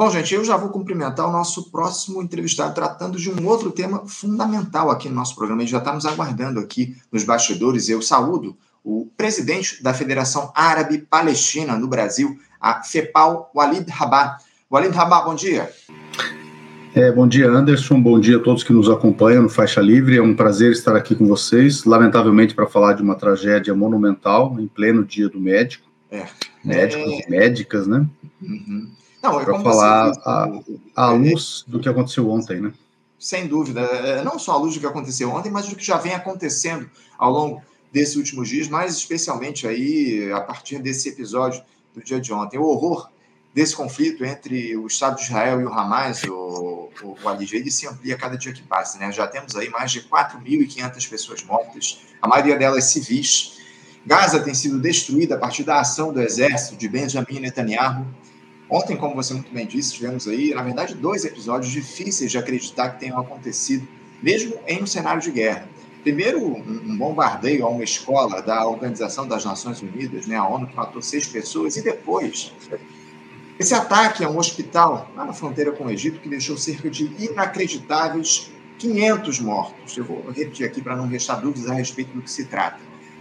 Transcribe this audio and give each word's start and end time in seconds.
Bom, 0.00 0.08
gente, 0.08 0.34
eu 0.34 0.42
já 0.42 0.56
vou 0.56 0.70
cumprimentar 0.70 1.28
o 1.28 1.30
nosso 1.30 1.70
próximo 1.70 2.22
entrevistado 2.22 2.74
tratando 2.74 3.18
de 3.18 3.28
um 3.30 3.46
outro 3.46 3.70
tema 3.70 4.06
fundamental 4.06 4.90
aqui 4.90 5.10
no 5.10 5.14
nosso 5.14 5.36
programa. 5.36 5.60
Ele 5.60 5.70
já 5.70 5.76
está 5.76 5.92
nos 5.92 6.06
aguardando 6.06 6.58
aqui 6.58 6.96
nos 7.12 7.22
bastidores. 7.22 7.86
Eu 7.86 8.00
saúdo 8.00 8.56
o 8.82 9.10
presidente 9.14 9.82
da 9.82 9.92
Federação 9.92 10.50
Árabe 10.54 11.06
Palestina 11.10 11.76
no 11.76 11.86
Brasil, 11.86 12.34
a 12.58 12.82
FEPAL, 12.82 13.50
Walid 13.54 13.90
Rabah. 13.90 14.38
Walid 14.70 14.96
Rabah, 14.96 15.20
bom 15.20 15.34
dia. 15.34 15.70
É, 16.94 17.12
bom 17.12 17.28
dia, 17.28 17.50
Anderson. 17.50 18.00
Bom 18.00 18.18
dia 18.18 18.38
a 18.38 18.40
todos 18.40 18.64
que 18.64 18.72
nos 18.72 18.88
acompanham 18.88 19.42
no 19.42 19.50
Faixa 19.50 19.82
Livre. 19.82 20.16
É 20.16 20.22
um 20.22 20.34
prazer 20.34 20.72
estar 20.72 20.96
aqui 20.96 21.14
com 21.14 21.26
vocês. 21.26 21.84
Lamentavelmente, 21.84 22.54
para 22.54 22.66
falar 22.66 22.94
de 22.94 23.02
uma 23.02 23.16
tragédia 23.16 23.74
monumental 23.74 24.58
em 24.58 24.66
pleno 24.66 25.04
dia 25.04 25.28
do 25.28 25.38
médico. 25.38 25.86
É. 26.10 26.24
Médicos 26.64 27.12
é... 27.12 27.20
e 27.20 27.30
médicas, 27.30 27.86
né? 27.86 28.06
Uhum. 28.40 28.98
Para 29.20 29.60
falar 29.60 30.12
à 30.96 31.10
luz 31.10 31.64
do 31.66 31.78
que 31.78 31.88
aconteceu 31.88 32.28
ontem, 32.30 32.60
né? 32.60 32.72
Sem 33.18 33.46
dúvida. 33.46 33.80
É, 33.80 34.24
não 34.24 34.38
só 34.38 34.52
à 34.52 34.56
luz 34.56 34.74
do 34.74 34.80
que 34.80 34.86
aconteceu 34.86 35.30
ontem, 35.30 35.50
mas 35.50 35.68
do 35.68 35.76
que 35.76 35.84
já 35.84 35.98
vem 35.98 36.14
acontecendo 36.14 36.88
ao 37.18 37.30
longo 37.30 37.62
desses 37.92 38.16
últimos 38.16 38.48
dias, 38.48 38.68
mas 38.68 38.96
especialmente 38.96 39.66
aí 39.66 40.32
a 40.32 40.40
partir 40.40 40.78
desse 40.78 41.08
episódio 41.08 41.62
do 41.94 42.02
dia 42.02 42.20
de 42.20 42.32
ontem. 42.32 42.58
O 42.58 42.64
horror 42.64 43.10
desse 43.54 43.74
conflito 43.74 44.24
entre 44.24 44.76
o 44.76 44.86
Estado 44.86 45.16
de 45.16 45.22
Israel 45.22 45.60
e 45.60 45.64
o 45.64 45.72
Hamas, 45.72 46.22
o, 46.24 46.90
o, 47.02 47.16
o 47.22 47.42
ele 47.52 47.70
se 47.70 47.86
amplia 47.86 48.16
cada 48.16 48.36
dia 48.36 48.52
que 48.52 48.62
passa. 48.62 48.98
Né? 48.98 49.10
Já 49.12 49.26
temos 49.26 49.56
aí 49.56 49.68
mais 49.68 49.90
de 49.90 50.02
4.500 50.02 51.08
pessoas 51.08 51.42
mortas, 51.42 52.00
a 52.22 52.28
maioria 52.28 52.56
delas 52.56 52.84
civis. 52.84 53.58
Gaza 54.06 54.40
tem 54.40 54.54
sido 54.54 54.78
destruída 54.78 55.34
a 55.34 55.38
partir 55.38 55.62
da 55.62 55.80
ação 55.80 56.12
do 56.12 56.22
exército 56.22 56.76
de 56.76 56.88
Benjamin 56.88 57.40
Netanyahu. 57.40 58.06
Ontem, 58.70 58.96
como 58.96 59.16
você 59.16 59.34
muito 59.34 59.52
bem 59.52 59.66
disse, 59.66 59.94
tivemos 59.94 60.28
aí, 60.28 60.54
na 60.54 60.62
verdade, 60.62 60.94
dois 60.94 61.24
episódios 61.24 61.72
difíceis 61.72 62.30
de 62.30 62.38
acreditar 62.38 62.90
que 62.90 63.00
tenham 63.00 63.18
acontecido, 63.18 63.86
mesmo 64.22 64.54
em 64.66 64.80
um 64.80 64.86
cenário 64.86 65.20
de 65.20 65.32
guerra. 65.32 65.68
Primeiro, 66.02 66.40
um 66.40 66.96
bombardeio 66.96 67.66
a 67.66 67.68
uma 67.68 67.82
escola 67.82 68.40
da 68.40 68.64
Organização 68.66 69.26
das 69.26 69.44
Nações 69.44 69.82
Unidas, 69.82 70.26
né, 70.26 70.36
a 70.36 70.46
ONU, 70.46 70.68
que 70.68 70.76
matou 70.76 71.02
seis 71.02 71.26
pessoas, 71.26 71.76
e 71.76 71.82
depois 71.82 72.52
esse 73.58 73.74
ataque 73.74 74.24
a 74.24 74.30
um 74.30 74.38
hospital 74.38 75.10
lá 75.14 75.26
na 75.26 75.32
fronteira 75.34 75.72
com 75.72 75.84
o 75.84 75.90
Egito, 75.90 76.20
que 76.20 76.28
deixou 76.28 76.56
cerca 76.56 76.88
de 76.88 77.12
inacreditáveis 77.18 78.50
500 78.78 79.40
mortos. 79.40 79.96
Eu 79.96 80.04
vou 80.04 80.24
repetir 80.30 80.64
aqui 80.64 80.80
para 80.80 80.96
não 80.96 81.06
restar 81.06 81.40
dúvidas 81.40 81.68
a 81.68 81.74
respeito 81.74 82.12
do 82.14 82.22
que 82.22 82.30
se 82.30 82.46
trata. 82.46 82.78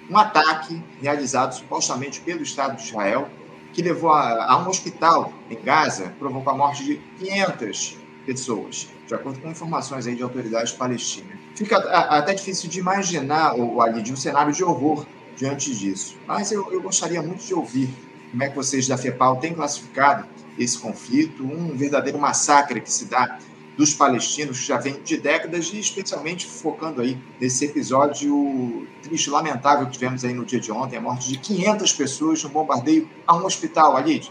Um 0.10 0.18
ataque 0.18 0.82
realizado 1.02 1.54
supostamente 1.54 2.22
pelo 2.22 2.42
Estado 2.42 2.78
de 2.78 2.84
Israel, 2.84 3.28
que 3.74 3.82
levou 3.82 4.10
a, 4.12 4.46
a 4.46 4.58
um 4.58 4.68
hospital 4.68 5.34
em 5.50 5.62
Gaza, 5.62 6.14
provocou 6.20 6.54
a 6.54 6.56
morte 6.56 6.84
de 6.84 7.02
500 7.20 7.98
pessoas, 8.26 8.90
de 9.08 9.14
acordo 9.16 9.40
com 9.40 9.50
informações 9.50 10.06
aí 10.06 10.16
de 10.16 10.24
autoridades 10.24 10.72
palestinas. 10.72 11.38
Fica 11.56 11.78
até 11.78 12.34
difícil 12.34 12.70
de 12.70 12.80
imaginar, 12.80 13.56
o 13.56 13.82
ali, 13.82 14.02
de 14.02 14.14
um 14.14 14.16
cenário 14.16 14.54
de 14.54 14.64
horror 14.64 15.06
diante 15.36 15.74
disso. 15.76 16.18
Mas 16.28 16.52
eu, 16.52 16.72
eu 16.72 16.82
gostaria 16.82 17.22
muito 17.22 17.44
de 17.44 17.54
ouvir 17.54 17.90
como 18.32 18.44
é 18.44 18.50
que 18.50 18.56
vocês 18.56 18.88
da 18.88 18.98
FEPAL 18.98 19.38
têm 19.38 19.54
classificado 19.54 20.26
esse 20.58 20.78
conflito, 20.78 21.44
um 21.44 21.76
verdadeiro 21.76 22.20
massacre 22.20 22.82
que 22.82 22.92
se 22.92 23.06
dá 23.06 23.40
dos 23.80 23.94
palestinos, 23.94 24.60
que 24.60 24.68
já 24.68 24.78
vem 24.78 25.02
de 25.06 25.16
décadas, 25.16 25.72
e 25.74 25.80
especialmente 25.80 26.46
focando 26.46 27.02
aí 27.02 27.18
nesse 27.40 27.64
episódio 27.64 28.86
triste, 29.02 29.30
lamentável 29.30 29.86
que 29.86 29.94
tivemos 29.94 30.26
aí 30.26 30.34
no 30.34 30.44
dia 30.44 30.60
de 30.60 30.70
ontem, 30.70 30.98
a 30.98 31.02
morte 31.02 31.30
de 31.30 31.38
500 31.38 31.94
pessoas 31.94 32.44
no 32.44 32.50
bombardeio 32.50 33.10
a 33.26 33.38
um 33.38 33.46
hospital, 33.46 33.96
Alid. 33.96 34.30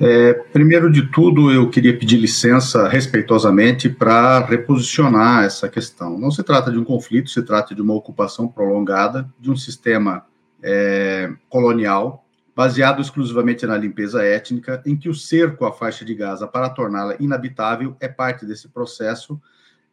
É, 0.00 0.32
primeiro 0.52 0.90
de 0.90 1.12
tudo, 1.12 1.52
eu 1.52 1.70
queria 1.70 1.96
pedir 1.96 2.16
licença 2.16 2.88
respeitosamente 2.88 3.88
para 3.88 4.44
reposicionar 4.44 5.44
essa 5.44 5.68
questão. 5.68 6.18
Não 6.18 6.32
se 6.32 6.42
trata 6.42 6.72
de 6.72 6.78
um 6.78 6.84
conflito, 6.84 7.30
se 7.30 7.42
trata 7.44 7.72
de 7.72 7.80
uma 7.80 7.94
ocupação 7.94 8.48
prolongada 8.48 9.32
de 9.38 9.48
um 9.48 9.56
sistema 9.56 10.26
é, 10.60 11.30
colonial 11.48 12.24
baseado 12.58 13.00
exclusivamente 13.00 13.64
na 13.68 13.76
limpeza 13.76 14.20
étnica, 14.20 14.82
em 14.84 14.96
que 14.96 15.08
o 15.08 15.14
cerco 15.14 15.64
à 15.64 15.72
faixa 15.72 16.04
de 16.04 16.12
Gaza 16.12 16.44
para 16.44 16.68
torná-la 16.68 17.14
inabitável 17.20 17.96
é 18.00 18.08
parte 18.08 18.44
desse 18.44 18.66
processo, 18.66 19.40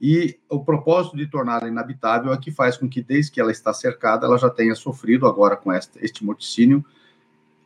e 0.02 0.40
o 0.50 0.60
propósito 0.60 1.16
de 1.16 1.28
torná-la 1.28 1.68
inabitável 1.68 2.34
é 2.34 2.38
que 2.38 2.50
faz 2.50 2.76
com 2.76 2.90
que, 2.90 3.04
desde 3.04 3.32
que 3.32 3.40
ela 3.40 3.52
está 3.52 3.72
cercada, 3.72 4.26
ela 4.26 4.40
já 4.40 4.50
tenha 4.50 4.74
sofrido, 4.74 5.28
agora 5.28 5.56
com 5.56 5.72
este, 5.72 6.00
este 6.02 6.26
morticínio, 6.26 6.84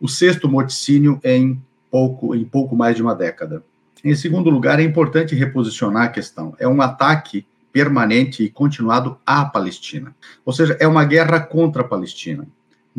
o 0.01 0.07
sexto 0.09 0.49
morticínio 0.49 1.17
em 1.23 1.63
pouco, 1.89 2.35
em 2.35 2.43
pouco 2.43 2.75
mais 2.75 2.97
de 2.97 3.01
uma 3.01 3.15
década. 3.15 3.63
Em 4.03 4.13
segundo 4.15 4.49
lugar, 4.49 4.81
é 4.81 4.83
importante 4.83 5.33
reposicionar 5.33 6.07
a 6.07 6.09
questão. 6.09 6.53
É 6.59 6.67
um 6.67 6.81
ataque 6.81 7.45
permanente 7.71 8.43
e 8.43 8.49
continuado 8.49 9.17
à 9.25 9.45
Palestina. 9.45 10.13
Ou 10.43 10.51
seja, 10.51 10.75
é 10.77 10.85
uma 10.85 11.05
guerra 11.05 11.39
contra 11.39 11.83
a 11.83 11.87
Palestina 11.87 12.45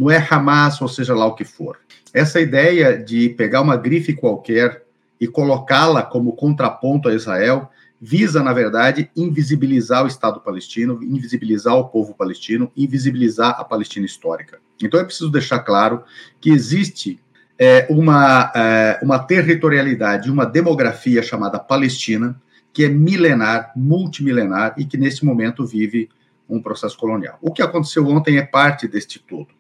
não 0.00 0.11
é 0.11 0.27
Hamas, 0.31 0.81
ou 0.81 0.88
seja 0.88 1.15
lá 1.15 1.27
o 1.27 1.34
que 1.34 1.44
for. 1.44 1.78
Essa 2.15 2.41
ideia 2.41 2.97
de 2.97 3.28
pegar 3.28 3.61
uma 3.61 3.77
grife 3.77 4.15
qualquer 4.15 4.83
e 5.21 5.27
colocá-la 5.27 6.03
como 6.03 6.33
contraponto 6.33 7.06
a 7.06 7.15
Israel 7.15 7.69
visa, 8.00 8.43
na 8.43 8.55
verdade, 8.55 9.10
invisibilizar 9.15 10.03
o 10.03 10.06
Estado 10.06 10.41
palestino, 10.41 10.99
invisibilizar 11.03 11.75
o 11.75 11.89
povo 11.89 12.15
palestino, 12.15 12.72
invisibilizar 12.75 13.60
a 13.60 13.62
Palestina 13.62 14.06
histórica. 14.06 14.59
Então 14.83 14.99
é 14.99 15.05
preciso 15.05 15.31
deixar 15.31 15.59
claro 15.59 16.03
que 16.41 16.49
existe 16.49 17.21
é, 17.59 17.87
uma, 17.91 18.50
é, 18.56 18.99
uma 19.03 19.19
territorialidade, 19.19 20.31
uma 20.31 20.47
demografia 20.47 21.22
chamada 21.22 21.59
Palestina, 21.59 22.41
que 22.72 22.84
é 22.84 22.89
milenar, 22.89 23.71
multimilenar 23.77 24.72
e 24.78 24.87
que 24.87 24.97
nesse 24.97 25.27
momento 25.27 25.66
vive 25.66 26.09
um 26.49 26.62
processo 26.62 26.97
colonial. 26.97 27.39
O 27.43 27.53
que 27.53 27.60
aconteceu 27.60 28.06
ontem 28.09 28.39
é 28.39 28.43
parte 28.43 28.89
deste 28.89 29.19
todo. 29.19 29.59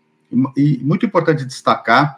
E, 0.56 0.78
muito 0.82 1.04
importante 1.04 1.44
destacar 1.44 2.16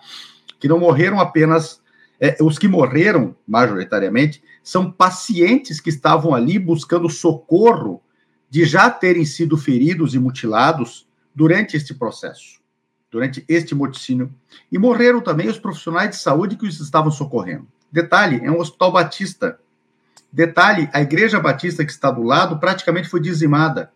que 0.61 0.69
não 0.69 0.79
morreram 0.79 1.21
apenas. 1.21 1.81
É, 2.21 2.37
os 2.41 2.57
que 2.57 2.69
morreram, 2.69 3.35
majoritariamente, 3.47 4.43
são 4.63 4.91
pacientes 4.91 5.81
que 5.81 5.91
estavam 5.91 6.35
ali 6.35 6.57
buscando 6.57 7.11
socorro 7.11 8.01
de 8.49 8.65
já 8.65 8.89
terem 8.91 9.25
sido 9.25 9.57
feridos 9.57 10.15
e 10.15 10.19
mutilados 10.19 11.09
durante 11.35 11.77
este 11.77 11.95
processo, 11.95 12.61
durante 13.11 13.45
este 13.49 13.75
morticínio. 13.75 14.33
E 14.71 14.79
morreram 14.79 15.21
também 15.21 15.49
os 15.49 15.59
profissionais 15.59 16.11
de 16.11 16.17
saúde 16.17 16.57
que 16.57 16.67
os 16.67 16.79
estavam 16.79 17.11
socorrendo. 17.11 17.67
Detalhe: 17.91 18.41
é 18.45 18.51
um 18.51 18.61
hospital 18.61 18.93
batista. 18.93 19.59
Detalhe: 20.31 20.89
a 20.93 21.01
igreja 21.01 21.41
batista 21.41 21.85
que 21.85 21.91
está 21.91 22.11
do 22.11 22.23
lado 22.23 22.59
praticamente 22.59 23.09
foi 23.09 23.21
dizimada. 23.21 23.91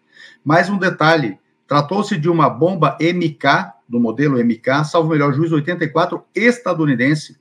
Mais 0.45 0.69
um 0.69 0.79
detalhe: 0.79 1.39
tratou-se 1.67 2.17
de 2.19 2.29
uma 2.29 2.49
bomba 2.49 2.97
MK 3.01 3.76
do 3.89 4.01
modelo 4.01 4.39
MK, 4.39 4.85
salvo 4.85 5.11
melhor 5.11 5.33
juízo 5.33 5.55
84, 5.55 6.23
estadunidense. 6.35 7.37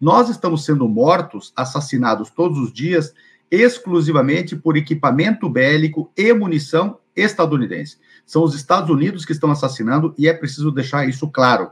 Nós 0.00 0.28
estamos 0.28 0.64
sendo 0.64 0.88
mortos, 0.88 1.52
assassinados 1.54 2.30
todos 2.30 2.58
os 2.58 2.72
dias, 2.72 3.14
exclusivamente 3.50 4.56
por 4.56 4.76
equipamento 4.76 5.48
bélico 5.48 6.10
e 6.16 6.32
munição 6.32 6.98
estadunidense. 7.14 7.98
São 8.24 8.42
os 8.42 8.54
Estados 8.54 8.88
Unidos 8.88 9.24
que 9.24 9.32
estão 9.32 9.50
assassinando 9.50 10.14
e 10.16 10.28
é 10.28 10.32
preciso 10.32 10.70
deixar 10.70 11.08
isso 11.08 11.28
claro. 11.28 11.70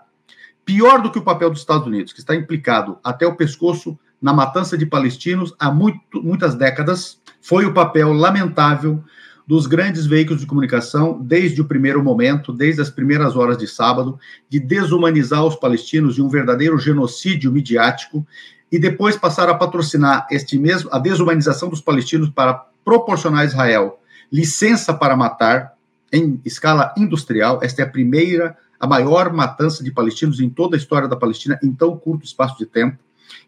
Pior 0.65 1.01
do 1.01 1.11
que 1.11 1.19
o 1.19 1.25
papel 1.25 1.49
dos 1.49 1.61
Estados 1.61 1.87
Unidos, 1.87 2.13
que 2.13 2.21
está 2.21 2.35
implicado 2.35 2.99
até 3.03 3.27
o 3.27 3.37
pescoço 3.37 3.99
na 4.21 4.33
matança 4.35 4.77
de 4.77 4.85
palestinos 4.85 5.55
há 5.59 5.71
muito, 5.71 6.23
muitas 6.23 6.55
décadas, 6.55 7.21
foi 7.41 7.65
o 7.65 7.73
papel 7.73 8.13
lamentável 8.13 9.03
dos 9.49 9.67
grandes 9.67 10.05
veículos 10.05 10.43
de 10.43 10.47
comunicação, 10.47 11.19
desde 11.23 11.63
o 11.63 11.65
primeiro 11.65 12.05
momento, 12.05 12.53
desde 12.53 12.83
as 12.83 12.91
primeiras 12.91 13.35
horas 13.35 13.57
de 13.57 13.67
sábado, 13.67 14.21
de 14.47 14.61
desumanizar 14.61 15.43
os 15.43 15.57
palestinos 15.57 16.15
de 16.15 16.23
um 16.23 16.29
verdadeiro 16.29 16.79
genocídio 16.79 17.51
midiático, 17.51 18.27
e 18.71 18.79
depois 18.79 19.17
passar 19.17 19.49
a 19.49 19.55
patrocinar 19.55 20.27
este 20.31 20.59
mesmo, 20.59 20.91
a 20.93 20.99
desumanização 20.99 21.71
dos 21.71 21.81
palestinos 21.81 22.29
para 22.29 22.67
proporcionar 22.85 23.41
a 23.41 23.45
Israel 23.47 23.99
licença 24.31 24.93
para 24.93 25.17
matar 25.17 25.73
em 26.13 26.39
escala 26.45 26.93
industrial. 26.95 27.61
Esta 27.63 27.81
é 27.81 27.85
a 27.87 27.89
primeira, 27.89 28.55
a 28.79 28.87
maior 28.87 29.33
matança 29.33 29.83
de 29.83 29.91
palestinos 29.91 30.41
em 30.41 30.51
toda 30.51 30.77
a 30.77 30.79
história 30.79 31.09
da 31.09 31.17
Palestina 31.17 31.59
em 31.63 31.73
tão 31.73 31.97
curto 31.97 32.27
espaço 32.27 32.59
de 32.59 32.67
tempo. 32.67 32.99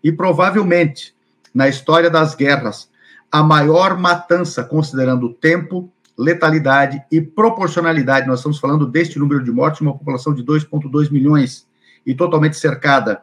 E 0.02 0.10
provavelmente, 0.10 1.14
na 1.54 1.68
história 1.68 2.08
das 2.08 2.34
guerras, 2.34 2.88
a 3.30 3.42
maior 3.42 3.96
matança, 3.96 4.64
considerando 4.64 5.26
o 5.26 5.32
tempo, 5.32 5.90
letalidade 6.20 7.02
e 7.10 7.18
proporcionalidade. 7.18 8.28
Nós 8.28 8.40
estamos 8.40 8.58
falando 8.58 8.86
deste 8.86 9.18
número 9.18 9.42
de 9.42 9.50
mortes, 9.50 9.80
uma 9.80 9.96
população 9.96 10.34
de 10.34 10.44
2,2 10.44 11.10
milhões 11.10 11.66
e 12.06 12.14
totalmente 12.14 12.58
cercada. 12.58 13.22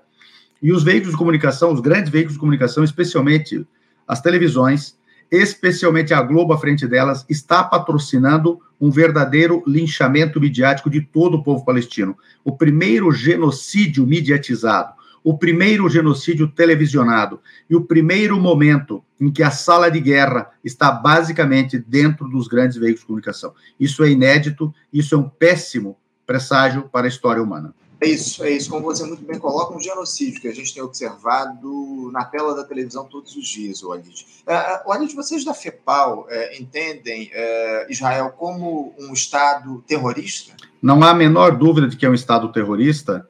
E 0.61 0.71
os 0.71 0.83
veículos 0.83 1.11
de 1.11 1.17
comunicação, 1.17 1.71
os 1.71 1.79
grandes 1.79 2.11
veículos 2.11 2.33
de 2.33 2.39
comunicação, 2.39 2.83
especialmente 2.83 3.65
as 4.07 4.19
televisões, 4.19 4.97
especialmente 5.31 6.11
a 6.11 6.21
Globo 6.23 6.53
à 6.53 6.57
frente 6.57 6.87
delas, 6.87 7.23
está 7.29 7.63
patrocinando 7.63 8.59
um 8.81 8.89
verdadeiro 8.89 9.63
linchamento 9.67 10.39
midiático 10.39 10.89
de 10.89 11.01
todo 11.01 11.35
o 11.35 11.43
povo 11.43 11.63
palestino. 11.63 12.17
O 12.43 12.51
primeiro 12.51 13.11
genocídio 13.11 14.07
mediatizado, 14.07 14.93
o 15.27 15.37
primeiro 15.37 15.89
genocídio 15.89 16.47
televisionado 16.47 17.41
e 17.69 17.75
o 17.75 17.81
primeiro 17.81 18.39
momento 18.39 19.03
em 19.19 19.29
que 19.29 19.43
a 19.43 19.51
sala 19.51 19.91
de 19.91 19.99
guerra 19.99 20.51
está 20.63 20.89
basicamente 20.89 21.77
dentro 21.77 22.29
dos 22.29 22.47
grandes 22.47 22.77
veículos 22.77 23.01
de 23.01 23.07
comunicação. 23.07 23.53
Isso 23.77 24.05
é 24.05 24.09
inédito, 24.09 24.73
isso 24.91 25.15
é 25.15 25.17
um 25.17 25.27
péssimo 25.27 25.97
presságio 26.25 26.83
para 26.83 27.07
a 27.07 27.09
história 27.09 27.43
humana. 27.43 27.75
É 27.99 28.07
isso, 28.07 28.41
é 28.41 28.51
isso. 28.51 28.69
Como 28.69 28.85
você 28.85 29.03
muito 29.03 29.25
bem 29.25 29.37
coloca, 29.37 29.75
um 29.75 29.81
genocídio 29.81 30.39
que 30.39 30.47
a 30.47 30.55
gente 30.55 30.73
tem 30.73 30.81
observado 30.81 32.09
na 32.13 32.23
tela 32.23 32.55
da 32.55 32.63
televisão 32.63 33.03
todos 33.03 33.35
os 33.35 33.45
dias, 33.49 33.83
Walid. 33.83 34.25
Uh, 34.47 34.87
Walid, 34.87 35.13
vocês 35.13 35.43
da 35.43 35.53
FEPAL 35.53 36.21
uh, 36.21 36.61
entendem 36.61 37.31
uh, 37.33 37.91
Israel 37.91 38.29
como 38.29 38.95
um 38.97 39.11
Estado 39.11 39.83
terrorista? 39.85 40.55
Não 40.81 41.03
há 41.03 41.09
a 41.09 41.13
menor 41.13 41.57
dúvida 41.57 41.85
de 41.85 41.97
que 41.97 42.05
é 42.05 42.09
um 42.09 42.13
Estado 42.13 42.49
terrorista 42.53 43.27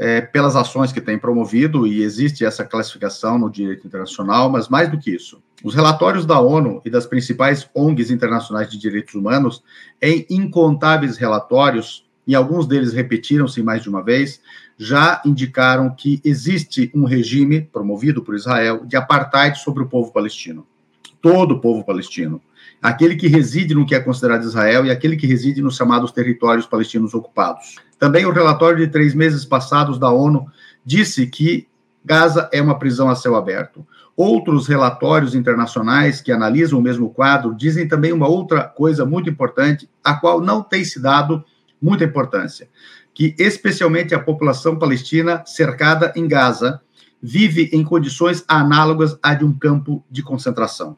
é, 0.00 0.22
pelas 0.22 0.56
ações 0.56 0.92
que 0.92 1.00
tem 1.00 1.18
promovido, 1.18 1.86
e 1.86 2.02
existe 2.02 2.42
essa 2.42 2.64
classificação 2.64 3.38
no 3.38 3.50
direito 3.50 3.86
internacional, 3.86 4.48
mas 4.48 4.66
mais 4.66 4.90
do 4.90 4.98
que 4.98 5.10
isso. 5.10 5.42
Os 5.62 5.74
relatórios 5.74 6.24
da 6.24 6.40
ONU 6.40 6.80
e 6.86 6.88
das 6.88 7.04
principais 7.04 7.68
ONGs 7.74 8.10
internacionais 8.10 8.70
de 8.70 8.78
direitos 8.78 9.14
humanos, 9.14 9.62
em 10.00 10.24
incontáveis 10.30 11.18
relatórios, 11.18 12.08
e 12.26 12.34
alguns 12.34 12.66
deles 12.66 12.94
repetiram-se 12.94 13.62
mais 13.62 13.82
de 13.82 13.90
uma 13.90 14.02
vez, 14.02 14.40
já 14.78 15.20
indicaram 15.22 15.94
que 15.94 16.18
existe 16.24 16.90
um 16.94 17.04
regime 17.04 17.60
promovido 17.60 18.22
por 18.22 18.34
Israel 18.34 18.86
de 18.86 18.96
apartheid 18.96 19.58
sobre 19.58 19.82
o 19.82 19.86
povo 19.86 20.10
palestino. 20.14 20.66
Todo 21.20 21.56
o 21.56 21.60
povo 21.60 21.84
palestino. 21.84 22.40
Aquele 22.82 23.16
que 23.16 23.28
reside 23.28 23.74
no 23.74 23.84
que 23.84 23.94
é 23.94 24.00
considerado 24.00 24.42
Israel 24.42 24.86
e 24.86 24.90
aquele 24.90 25.16
que 25.16 25.26
reside 25.26 25.60
nos 25.60 25.76
chamados 25.76 26.12
territórios 26.12 26.66
palestinos 26.66 27.12
ocupados. 27.12 27.76
Também 27.98 28.24
o 28.24 28.32
relatório 28.32 28.78
de 28.78 28.88
três 28.90 29.14
meses 29.14 29.44
passados 29.44 29.98
da 29.98 30.10
ONU 30.10 30.46
disse 30.84 31.26
que 31.26 31.68
Gaza 32.04 32.48
é 32.52 32.62
uma 32.62 32.78
prisão 32.78 33.10
a 33.10 33.14
céu 33.14 33.36
aberto. 33.36 33.86
Outros 34.16 34.66
relatórios 34.66 35.34
internacionais 35.34 36.20
que 36.20 36.32
analisam 36.32 36.78
o 36.78 36.82
mesmo 36.82 37.10
quadro 37.10 37.54
dizem 37.54 37.86
também 37.86 38.12
uma 38.12 38.28
outra 38.28 38.64
coisa 38.64 39.04
muito 39.04 39.28
importante, 39.28 39.88
a 40.02 40.14
qual 40.14 40.40
não 40.40 40.62
tem 40.62 40.84
se 40.84 41.00
dado 41.00 41.44
muita 41.80 42.04
importância, 42.04 42.68
que 43.14 43.34
especialmente 43.38 44.14
a 44.14 44.18
população 44.18 44.78
palestina 44.78 45.42
cercada 45.46 46.12
em 46.16 46.26
Gaza 46.26 46.80
vive 47.22 47.70
em 47.72 47.84
condições 47.84 48.44
análogas 48.48 49.18
à 49.22 49.34
de 49.34 49.44
um 49.44 49.52
campo 49.52 50.04
de 50.10 50.22
concentração. 50.22 50.96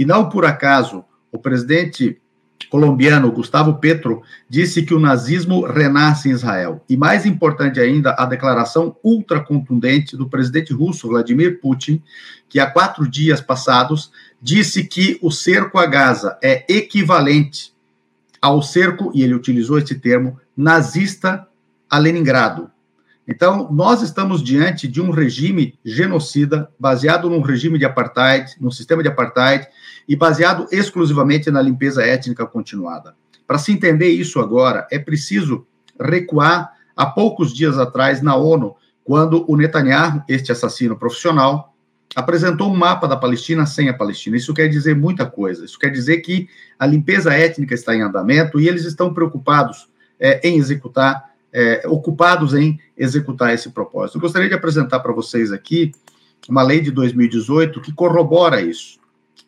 E 0.00 0.04
não 0.06 0.30
por 0.30 0.46
acaso 0.46 1.04
o 1.30 1.38
presidente 1.38 2.18
colombiano 2.70 3.30
Gustavo 3.30 3.74
Petro 3.74 4.22
disse 4.48 4.82
que 4.82 4.94
o 4.94 4.98
nazismo 4.98 5.66
renasce 5.66 6.30
em 6.30 6.32
Israel. 6.32 6.82
E 6.88 6.96
mais 6.96 7.26
importante 7.26 7.78
ainda, 7.78 8.14
a 8.18 8.24
declaração 8.24 8.96
ultra 9.04 9.40
contundente 9.40 10.16
do 10.16 10.26
presidente 10.26 10.72
russo 10.72 11.06
Vladimir 11.06 11.60
Putin, 11.60 12.02
que 12.48 12.58
há 12.58 12.70
quatro 12.70 13.06
dias 13.06 13.42
passados 13.42 14.10
disse 14.40 14.84
que 14.84 15.18
o 15.20 15.30
cerco 15.30 15.76
a 15.76 15.84
Gaza 15.84 16.38
é 16.42 16.64
equivalente 16.66 17.74
ao 18.40 18.62
cerco, 18.62 19.12
e 19.14 19.22
ele 19.22 19.34
utilizou 19.34 19.76
esse 19.76 19.96
termo, 19.96 20.40
nazista 20.56 21.46
a 21.90 21.98
Leningrado. 21.98 22.70
Então, 23.30 23.70
nós 23.70 24.02
estamos 24.02 24.42
diante 24.42 24.88
de 24.88 25.00
um 25.00 25.12
regime 25.12 25.78
genocida, 25.84 26.68
baseado 26.76 27.30
num 27.30 27.40
regime 27.40 27.78
de 27.78 27.84
apartheid, 27.84 28.56
num 28.60 28.72
sistema 28.72 29.04
de 29.04 29.08
apartheid, 29.08 29.68
e 30.08 30.16
baseado 30.16 30.66
exclusivamente 30.72 31.48
na 31.48 31.62
limpeza 31.62 32.02
étnica 32.04 32.44
continuada. 32.44 33.14
Para 33.46 33.56
se 33.56 33.70
entender 33.70 34.08
isso 34.08 34.40
agora, 34.40 34.84
é 34.90 34.98
preciso 34.98 35.64
recuar 36.00 36.72
a 36.96 37.06
poucos 37.06 37.54
dias 37.54 37.78
atrás 37.78 38.20
na 38.20 38.34
ONU, 38.34 38.74
quando 39.04 39.44
o 39.48 39.56
Netanyahu, 39.56 40.24
este 40.28 40.50
assassino 40.50 40.98
profissional, 40.98 41.72
apresentou 42.16 42.68
um 42.68 42.76
mapa 42.76 43.06
da 43.06 43.16
Palestina 43.16 43.64
sem 43.64 43.88
a 43.88 43.94
Palestina. 43.94 44.36
Isso 44.36 44.52
quer 44.52 44.66
dizer 44.66 44.96
muita 44.96 45.24
coisa. 45.24 45.64
Isso 45.64 45.78
quer 45.78 45.90
dizer 45.90 46.16
que 46.16 46.48
a 46.76 46.84
limpeza 46.84 47.32
étnica 47.32 47.74
está 47.74 47.94
em 47.94 48.02
andamento 48.02 48.58
e 48.58 48.66
eles 48.66 48.84
estão 48.84 49.14
preocupados 49.14 49.88
é, 50.18 50.40
em 50.46 50.58
executar, 50.58 51.29
é, 51.52 51.82
ocupados 51.86 52.54
em 52.54 52.78
executar 52.96 53.52
esse 53.52 53.70
propósito. 53.70 54.16
Eu 54.16 54.20
gostaria 54.20 54.48
de 54.48 54.54
apresentar 54.54 55.00
para 55.00 55.12
vocês 55.12 55.52
aqui 55.52 55.92
uma 56.48 56.62
lei 56.62 56.80
de 56.80 56.90
2018 56.90 57.80
que 57.80 57.92
corrobora 57.92 58.60
isso. 58.60 58.98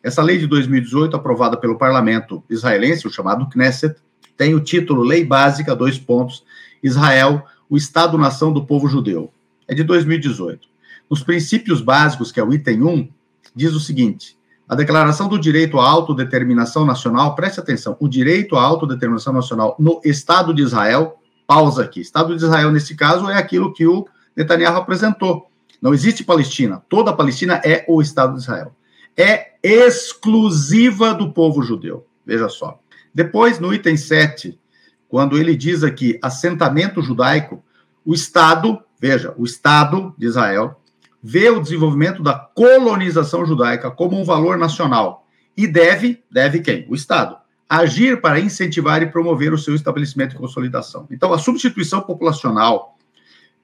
Essa 0.01 0.21
lei 0.21 0.37
de 0.37 0.47
2018, 0.47 1.15
aprovada 1.15 1.55
pelo 1.55 1.77
parlamento 1.77 2.43
israelense, 2.49 3.07
o 3.07 3.11
chamado 3.11 3.47
Knesset, 3.49 3.95
tem 4.35 4.53
o 4.53 4.59
título 4.59 5.01
Lei 5.01 5.23
Básica, 5.23 5.75
dois 5.75 5.97
pontos, 5.97 6.43
Israel, 6.81 7.45
o 7.69 7.77
Estado-nação 7.77 8.51
do 8.51 8.65
povo 8.65 8.87
judeu. 8.87 9.31
É 9.67 9.73
de 9.73 9.83
2018. 9.83 10.67
Nos 11.09 11.23
princípios 11.23 11.79
básicos, 11.79 12.31
que 12.31 12.39
é 12.39 12.43
o 12.43 12.53
item 12.53 12.83
1, 12.83 13.09
diz 13.55 13.73
o 13.73 13.79
seguinte: 13.79 14.37
a 14.67 14.75
Declaração 14.75 15.29
do 15.29 15.39
Direito 15.39 15.79
à 15.79 15.87
Autodeterminação 15.89 16.85
Nacional, 16.85 17.35
preste 17.35 17.59
atenção, 17.59 17.95
o 17.99 18.07
direito 18.07 18.55
à 18.55 18.63
autodeterminação 18.63 19.31
nacional 19.31 19.75
no 19.79 20.01
Estado 20.03 20.53
de 20.53 20.61
Israel, 20.63 21.19
pausa 21.53 21.83
aqui. 21.83 22.01
Estado 22.01 22.35
de 22.35 22.43
Israel, 22.43 22.71
nesse 22.71 22.95
caso, 22.95 23.29
é 23.29 23.37
aquilo 23.37 23.71
que 23.71 23.85
o 23.85 24.07
Netanyahu 24.35 24.77
apresentou. 24.77 25.51
Não 25.79 25.93
existe 25.93 26.23
Palestina. 26.23 26.81
Toda 26.89 27.11
a 27.11 27.13
Palestina 27.13 27.61
é 27.63 27.85
o 27.87 28.01
Estado 28.01 28.33
de 28.33 28.39
Israel. 28.39 28.75
É 29.15 29.51
exclusiva 29.61 31.13
do 31.13 31.31
povo 31.31 31.61
judeu. 31.61 32.07
Veja 32.25 32.49
só. 32.49 32.79
Depois, 33.13 33.59
no 33.59 33.71
item 33.71 33.95
7, 33.95 34.59
quando 35.07 35.37
ele 35.37 35.55
diz 35.55 35.83
aqui 35.83 36.17
assentamento 36.23 37.03
judaico, 37.03 37.63
o 38.03 38.15
Estado, 38.15 38.81
veja, 38.99 39.35
o 39.37 39.45
Estado 39.45 40.15
de 40.17 40.25
Israel 40.25 40.81
vê 41.21 41.49
o 41.49 41.61
desenvolvimento 41.61 42.23
da 42.23 42.33
colonização 42.33 43.45
judaica 43.45 43.91
como 43.91 44.19
um 44.19 44.25
valor 44.25 44.57
nacional 44.57 45.27
e 45.55 45.67
deve, 45.67 46.23
deve 46.31 46.61
quem? 46.61 46.87
O 46.89 46.95
Estado, 46.95 47.37
agir 47.79 48.21
para 48.21 48.39
incentivar 48.39 49.01
e 49.01 49.07
promover 49.07 49.51
o 49.51 49.57
seu 49.57 49.73
estabelecimento 49.73 50.35
e 50.35 50.37
consolidação. 50.37 51.07
Então, 51.09 51.33
a 51.33 51.39
substituição 51.39 52.01
populacional, 52.01 52.95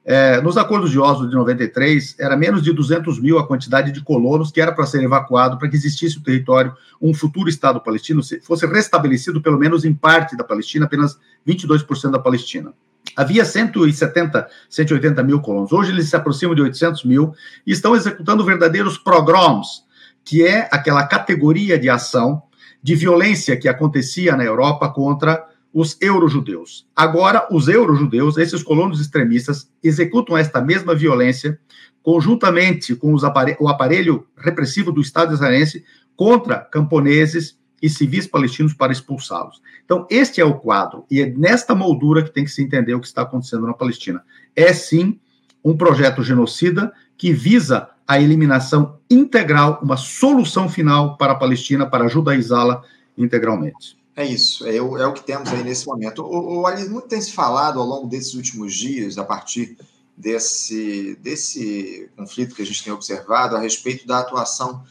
é, 0.04 0.40
nos 0.40 0.56
acordos 0.56 0.90
de 0.90 0.98
Oslo 0.98 1.28
de 1.28 1.34
93, 1.36 2.16
era 2.18 2.36
menos 2.36 2.60
de 2.60 2.72
200 2.72 3.20
mil 3.20 3.38
a 3.38 3.46
quantidade 3.46 3.92
de 3.92 4.02
colonos 4.02 4.50
que 4.50 4.60
era 4.60 4.72
para 4.72 4.84
ser 4.84 5.00
evacuado 5.04 5.58
para 5.58 5.68
que 5.68 5.76
existisse 5.76 6.18
o 6.18 6.22
território, 6.22 6.74
um 7.00 7.14
futuro 7.14 7.48
Estado 7.48 7.80
palestino, 7.80 8.20
fosse 8.42 8.66
restabelecido 8.66 9.40
pelo 9.40 9.58
menos 9.58 9.84
em 9.84 9.94
parte 9.94 10.36
da 10.36 10.42
Palestina, 10.42 10.86
apenas 10.86 11.16
22% 11.46 12.10
da 12.10 12.18
Palestina. 12.18 12.72
Havia 13.16 13.44
170, 13.44 14.48
180 14.68 15.22
mil 15.22 15.40
colonos. 15.40 15.72
Hoje 15.72 15.92
eles 15.92 16.08
se 16.08 16.16
aproximam 16.16 16.56
de 16.56 16.62
800 16.62 17.04
mil 17.04 17.32
e 17.64 17.70
estão 17.70 17.94
executando 17.94 18.44
verdadeiros 18.44 18.98
pogroms, 18.98 19.84
que 20.24 20.44
é 20.44 20.68
aquela 20.72 21.06
categoria 21.06 21.78
de 21.78 21.88
ação 21.88 22.42
de 22.82 22.94
violência 22.94 23.56
que 23.56 23.68
acontecia 23.68 24.36
na 24.36 24.44
Europa 24.44 24.88
contra 24.88 25.46
os 25.72 25.96
eurojudeus. 26.00 26.86
Agora, 26.96 27.46
os 27.50 27.68
eurojudeus, 27.68 28.36
esses 28.36 28.62
colonos 28.62 29.00
extremistas, 29.00 29.70
executam 29.82 30.36
esta 30.36 30.60
mesma 30.60 30.94
violência 30.94 31.58
conjuntamente 32.02 32.96
com 32.96 33.14
o 33.14 33.68
aparelho 33.68 34.26
repressivo 34.36 34.90
do 34.90 35.00
Estado 35.00 35.34
israelense 35.34 35.84
contra 36.16 36.58
camponeses 36.58 37.58
e 37.82 37.88
civis 37.88 38.26
palestinos 38.26 38.74
para 38.74 38.92
expulsá-los. 38.92 39.60
Então, 39.84 40.06
este 40.10 40.40
é 40.40 40.44
o 40.44 40.54
quadro, 40.54 41.04
e 41.10 41.20
é 41.20 41.26
nesta 41.26 41.74
moldura 41.74 42.22
que 42.22 42.30
tem 42.30 42.44
que 42.44 42.50
se 42.50 42.62
entender 42.62 42.94
o 42.94 43.00
que 43.00 43.06
está 43.06 43.22
acontecendo 43.22 43.66
na 43.66 43.72
Palestina. 43.72 44.22
É 44.54 44.72
sim 44.72 45.18
um 45.64 45.76
projeto 45.76 46.22
genocida 46.22 46.92
que 47.16 47.32
visa 47.32 47.88
a 48.10 48.20
eliminação 48.20 48.98
integral, 49.08 49.78
uma 49.80 49.96
solução 49.96 50.68
final 50.68 51.16
para 51.16 51.32
a 51.32 51.36
Palestina, 51.36 51.88
para 51.88 52.08
judaizá-la 52.08 52.82
integralmente. 53.16 53.96
É 54.16 54.24
isso, 54.26 54.66
é, 54.66 54.82
o, 54.82 54.98
é 54.98 55.06
o 55.06 55.12
que 55.12 55.22
temos 55.22 55.48
aí 55.52 55.62
nesse 55.62 55.86
momento. 55.86 56.24
O, 56.24 56.62
o 56.62 56.66
Alice, 56.66 56.88
muito 56.88 57.06
tem 57.06 57.20
se 57.20 57.30
falado 57.30 57.78
ao 57.78 57.86
longo 57.86 58.08
desses 58.08 58.34
últimos 58.34 58.74
dias, 58.74 59.16
a 59.16 59.22
partir 59.22 59.78
desse, 60.16 61.16
desse 61.22 62.10
conflito 62.16 62.56
que 62.56 62.62
a 62.62 62.66
gente 62.66 62.82
tem 62.82 62.92
observado, 62.92 63.54
a 63.54 63.60
respeito 63.60 64.04
da 64.08 64.18
atuação 64.18 64.82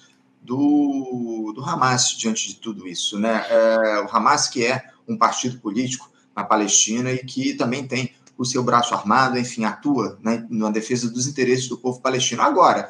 do, 0.41 1.51
do 1.53 1.61
Hamas 1.61 2.15
diante 2.17 2.47
de 2.47 2.55
tudo 2.55 2.87
isso. 2.87 3.19
Né? 3.19 3.45
É, 3.49 3.99
o 3.99 4.15
Hamas, 4.15 4.47
que 4.47 4.65
é 4.65 4.81
um 5.05 5.17
partido 5.17 5.59
político 5.59 6.09
na 6.33 6.45
Palestina 6.45 7.11
e 7.11 7.17
que 7.17 7.53
também 7.53 7.85
tem 7.85 8.13
o 8.37 8.45
seu 8.45 8.63
braço 8.63 8.95
armado, 8.95 9.37
enfim, 9.37 9.65
atua 9.65 10.17
né, 10.23 10.47
na 10.49 10.69
defesa 10.69 11.11
dos 11.11 11.27
interesses 11.27 11.67
do 11.67 11.77
povo 11.77 11.99
palestino. 11.99 12.41
Agora, 12.41 12.89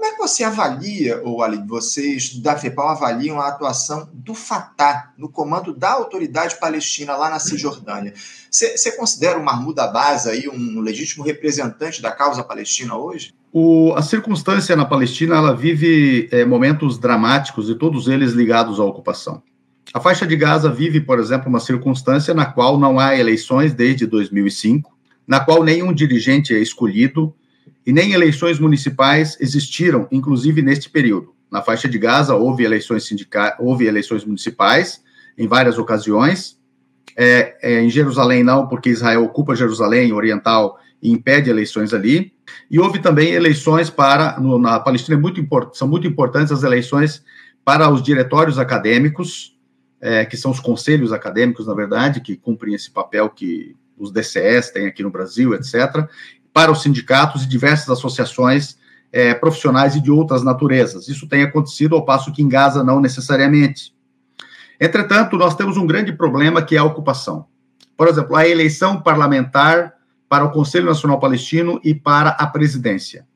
como 0.00 0.10
é 0.10 0.16
que 0.16 0.18
você 0.18 0.42
avalia, 0.42 1.20
ou 1.22 1.42
ali, 1.42 1.62
vocês 1.68 2.34
da 2.36 2.56
FEPAL 2.56 2.88
avaliam 2.88 3.38
a 3.38 3.48
atuação 3.48 4.08
do 4.14 4.34
Fatah 4.34 5.12
no 5.18 5.28
comando 5.28 5.74
da 5.74 5.92
autoridade 5.92 6.58
palestina 6.58 7.14
lá 7.18 7.28
na 7.28 7.38
Cisjordânia? 7.38 8.14
Você 8.50 8.92
considera 8.92 9.38
o 9.38 9.44
Mahmoud 9.44 9.78
Abbas 9.78 10.26
aí 10.26 10.48
um 10.48 10.80
legítimo 10.80 11.22
representante 11.22 12.00
da 12.00 12.10
causa 12.10 12.42
palestina 12.42 12.96
hoje? 12.96 13.34
O, 13.52 13.92
a 13.94 14.00
circunstância 14.00 14.74
na 14.74 14.86
Palestina 14.86 15.36
ela 15.36 15.54
vive 15.54 16.30
é, 16.32 16.46
momentos 16.46 16.98
dramáticos 16.98 17.68
e 17.68 17.74
todos 17.74 18.08
eles 18.08 18.32
ligados 18.32 18.80
à 18.80 18.84
ocupação. 18.84 19.42
A 19.92 20.00
faixa 20.00 20.26
de 20.26 20.34
Gaza 20.34 20.72
vive, 20.72 21.02
por 21.02 21.18
exemplo, 21.18 21.50
uma 21.50 21.60
circunstância 21.60 22.32
na 22.32 22.46
qual 22.46 22.78
não 22.78 22.98
há 22.98 23.14
eleições 23.18 23.74
desde 23.74 24.06
2005, 24.06 24.96
na 25.28 25.40
qual 25.40 25.62
nenhum 25.62 25.92
dirigente 25.92 26.54
é 26.54 26.58
escolhido 26.58 27.34
e 27.90 27.92
nem 27.92 28.12
eleições 28.12 28.60
municipais 28.60 29.36
existiram, 29.40 30.06
inclusive 30.12 30.62
neste 30.62 30.88
período. 30.88 31.34
Na 31.50 31.60
faixa 31.60 31.88
de 31.88 31.98
Gaza 31.98 32.36
houve 32.36 32.62
eleições 32.62 33.02
sindicais, 33.02 33.54
houve 33.58 33.84
eleições 33.84 34.24
municipais 34.24 35.02
em 35.36 35.48
várias 35.48 35.76
ocasiões. 35.76 36.56
É, 37.16 37.56
é, 37.60 37.82
em 37.82 37.90
Jerusalém 37.90 38.44
não, 38.44 38.68
porque 38.68 38.90
Israel 38.90 39.24
ocupa 39.24 39.56
Jerusalém 39.56 40.12
Oriental 40.12 40.78
e 41.02 41.10
impede 41.10 41.50
eleições 41.50 41.92
ali. 41.92 42.32
E 42.70 42.78
houve 42.78 43.00
também 43.00 43.32
eleições 43.32 43.90
para 43.90 44.38
no, 44.38 44.56
na 44.56 44.78
Palestina 44.78 45.18
é 45.18 45.20
muito 45.20 45.40
import, 45.40 45.74
são 45.74 45.88
muito 45.88 46.06
importantes 46.06 46.52
as 46.52 46.62
eleições 46.62 47.24
para 47.64 47.90
os 47.90 48.00
diretórios 48.00 48.56
acadêmicos, 48.56 49.58
é, 50.00 50.24
que 50.24 50.36
são 50.36 50.52
os 50.52 50.60
conselhos 50.60 51.12
acadêmicos, 51.12 51.66
na 51.66 51.74
verdade, 51.74 52.20
que 52.20 52.36
cumprem 52.36 52.72
esse 52.72 52.88
papel 52.88 53.28
que 53.30 53.74
os 53.98 54.12
DCS 54.12 54.70
têm 54.70 54.86
aqui 54.86 55.02
no 55.02 55.10
Brasil, 55.10 55.54
etc., 55.54 56.08
para 56.52 56.70
os 56.70 56.82
sindicatos 56.82 57.44
e 57.44 57.48
diversas 57.48 57.88
associações 57.90 58.76
é, 59.12 59.34
profissionais 59.34 59.96
e 59.96 60.00
de 60.00 60.10
outras 60.10 60.42
naturezas. 60.42 61.08
Isso 61.08 61.26
tem 61.26 61.42
acontecido, 61.42 61.94
ao 61.94 62.04
passo 62.04 62.32
que 62.32 62.42
em 62.42 62.48
Gaza 62.48 62.84
não 62.84 63.00
necessariamente. 63.00 63.94
Entretanto, 64.80 65.36
nós 65.36 65.54
temos 65.54 65.76
um 65.76 65.86
grande 65.86 66.12
problema 66.12 66.62
que 66.62 66.76
é 66.76 66.78
a 66.78 66.84
ocupação. 66.84 67.46
Por 67.96 68.08
exemplo, 68.08 68.34
a 68.34 68.48
eleição 68.48 69.00
parlamentar 69.00 69.94
para 70.28 70.44
o 70.44 70.50
Conselho 70.50 70.86
Nacional 70.86 71.18
Palestino 71.18 71.80
e 71.84 71.94
para 71.94 72.30
a 72.30 72.46
presidência. 72.46 73.26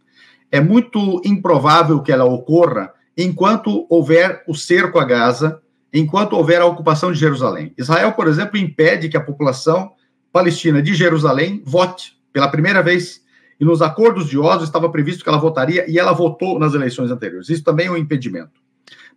É 0.50 0.60
muito 0.60 1.20
improvável 1.24 2.00
que 2.00 2.12
ela 2.12 2.24
ocorra 2.24 2.92
enquanto 3.16 3.86
houver 3.90 4.42
o 4.46 4.54
cerco 4.54 4.98
a 4.98 5.04
Gaza, 5.04 5.60
enquanto 5.92 6.34
houver 6.34 6.60
a 6.60 6.66
ocupação 6.66 7.12
de 7.12 7.18
Jerusalém. 7.18 7.74
Israel, 7.76 8.12
por 8.12 8.26
exemplo, 8.26 8.56
impede 8.56 9.08
que 9.08 9.16
a 9.16 9.20
população 9.20 9.92
palestina 10.32 10.80
de 10.80 10.94
Jerusalém 10.94 11.62
vote 11.64 12.13
pela 12.34 12.48
primeira 12.48 12.82
vez 12.82 13.22
e 13.60 13.64
nos 13.64 13.80
acordos 13.80 14.28
de 14.28 14.36
Oslo 14.36 14.64
estava 14.64 14.90
previsto 14.90 15.22
que 15.22 15.28
ela 15.28 15.38
votaria 15.38 15.88
e 15.88 16.00
ela 16.00 16.12
votou 16.12 16.58
nas 16.58 16.74
eleições 16.74 17.12
anteriores. 17.12 17.48
Isso 17.48 17.62
também 17.62 17.86
é 17.86 17.90
um 17.90 17.96
impedimento. 17.96 18.60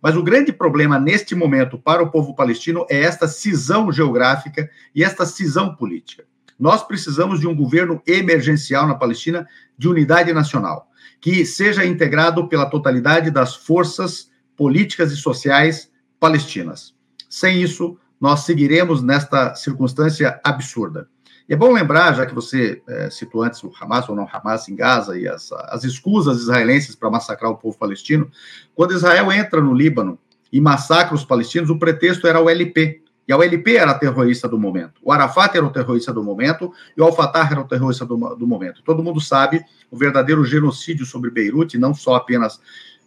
Mas 0.00 0.16
o 0.16 0.22
grande 0.22 0.52
problema 0.52 1.00
neste 1.00 1.34
momento 1.34 1.76
para 1.76 2.00
o 2.00 2.12
povo 2.12 2.36
palestino 2.36 2.86
é 2.88 3.00
esta 3.02 3.26
cisão 3.26 3.90
geográfica 3.90 4.70
e 4.94 5.02
esta 5.02 5.26
cisão 5.26 5.74
política. 5.74 6.24
Nós 6.56 6.84
precisamos 6.84 7.40
de 7.40 7.48
um 7.48 7.56
governo 7.56 8.00
emergencial 8.06 8.86
na 8.86 8.94
Palestina 8.94 9.48
de 9.76 9.88
unidade 9.88 10.32
nacional, 10.32 10.88
que 11.20 11.44
seja 11.44 11.84
integrado 11.84 12.48
pela 12.48 12.70
totalidade 12.70 13.32
das 13.32 13.56
forças 13.56 14.30
políticas 14.56 15.10
e 15.10 15.16
sociais 15.16 15.90
palestinas. 16.20 16.94
Sem 17.28 17.60
isso, 17.60 17.98
nós 18.20 18.40
seguiremos 18.40 19.02
nesta 19.02 19.56
circunstância 19.56 20.40
absurda. 20.44 21.08
E 21.48 21.54
é 21.54 21.56
bom 21.56 21.72
lembrar, 21.72 22.14
já 22.14 22.26
que 22.26 22.34
você 22.34 22.82
é, 22.86 23.08
citou 23.08 23.42
antes 23.42 23.62
o 23.62 23.72
Hamas 23.80 24.08
ou 24.08 24.14
não 24.14 24.28
Hamas 24.30 24.68
em 24.68 24.76
Gaza 24.76 25.18
e 25.18 25.26
as, 25.26 25.50
as 25.50 25.82
escusas 25.82 26.42
israelenses 26.42 26.94
para 26.94 27.08
massacrar 27.10 27.50
o 27.50 27.56
povo 27.56 27.78
palestino, 27.78 28.30
quando 28.74 28.92
Israel 28.92 29.32
entra 29.32 29.60
no 29.60 29.72
Líbano 29.72 30.18
e 30.52 30.60
massacra 30.60 31.14
os 31.14 31.24
palestinos, 31.24 31.70
o 31.70 31.78
pretexto 31.78 32.26
era 32.26 32.40
o 32.40 32.50
LP. 32.50 33.02
E 33.26 33.32
a 33.32 33.36
OLP 33.36 33.76
era 33.76 33.90
a 33.90 33.94
terrorista 33.94 34.48
do 34.48 34.58
momento. 34.58 34.94
O 35.02 35.12
Arafat 35.12 35.54
era 35.54 35.64
o 35.64 35.70
terrorista 35.70 36.10
do 36.14 36.24
momento 36.24 36.72
e 36.96 37.00
o 37.00 37.04
Al-Fatah 37.04 37.46
era 37.50 37.60
o 37.60 37.64
terrorista 37.64 38.06
do, 38.06 38.16
do 38.34 38.46
momento. 38.46 38.82
Todo 38.82 39.02
mundo 39.02 39.20
sabe 39.20 39.62
o 39.90 39.98
verdadeiro 39.98 40.42
genocídio 40.46 41.04
sobre 41.04 41.30
Beirute, 41.30 41.76
não 41.76 41.92
só 41.92 42.14
apenas 42.14 42.58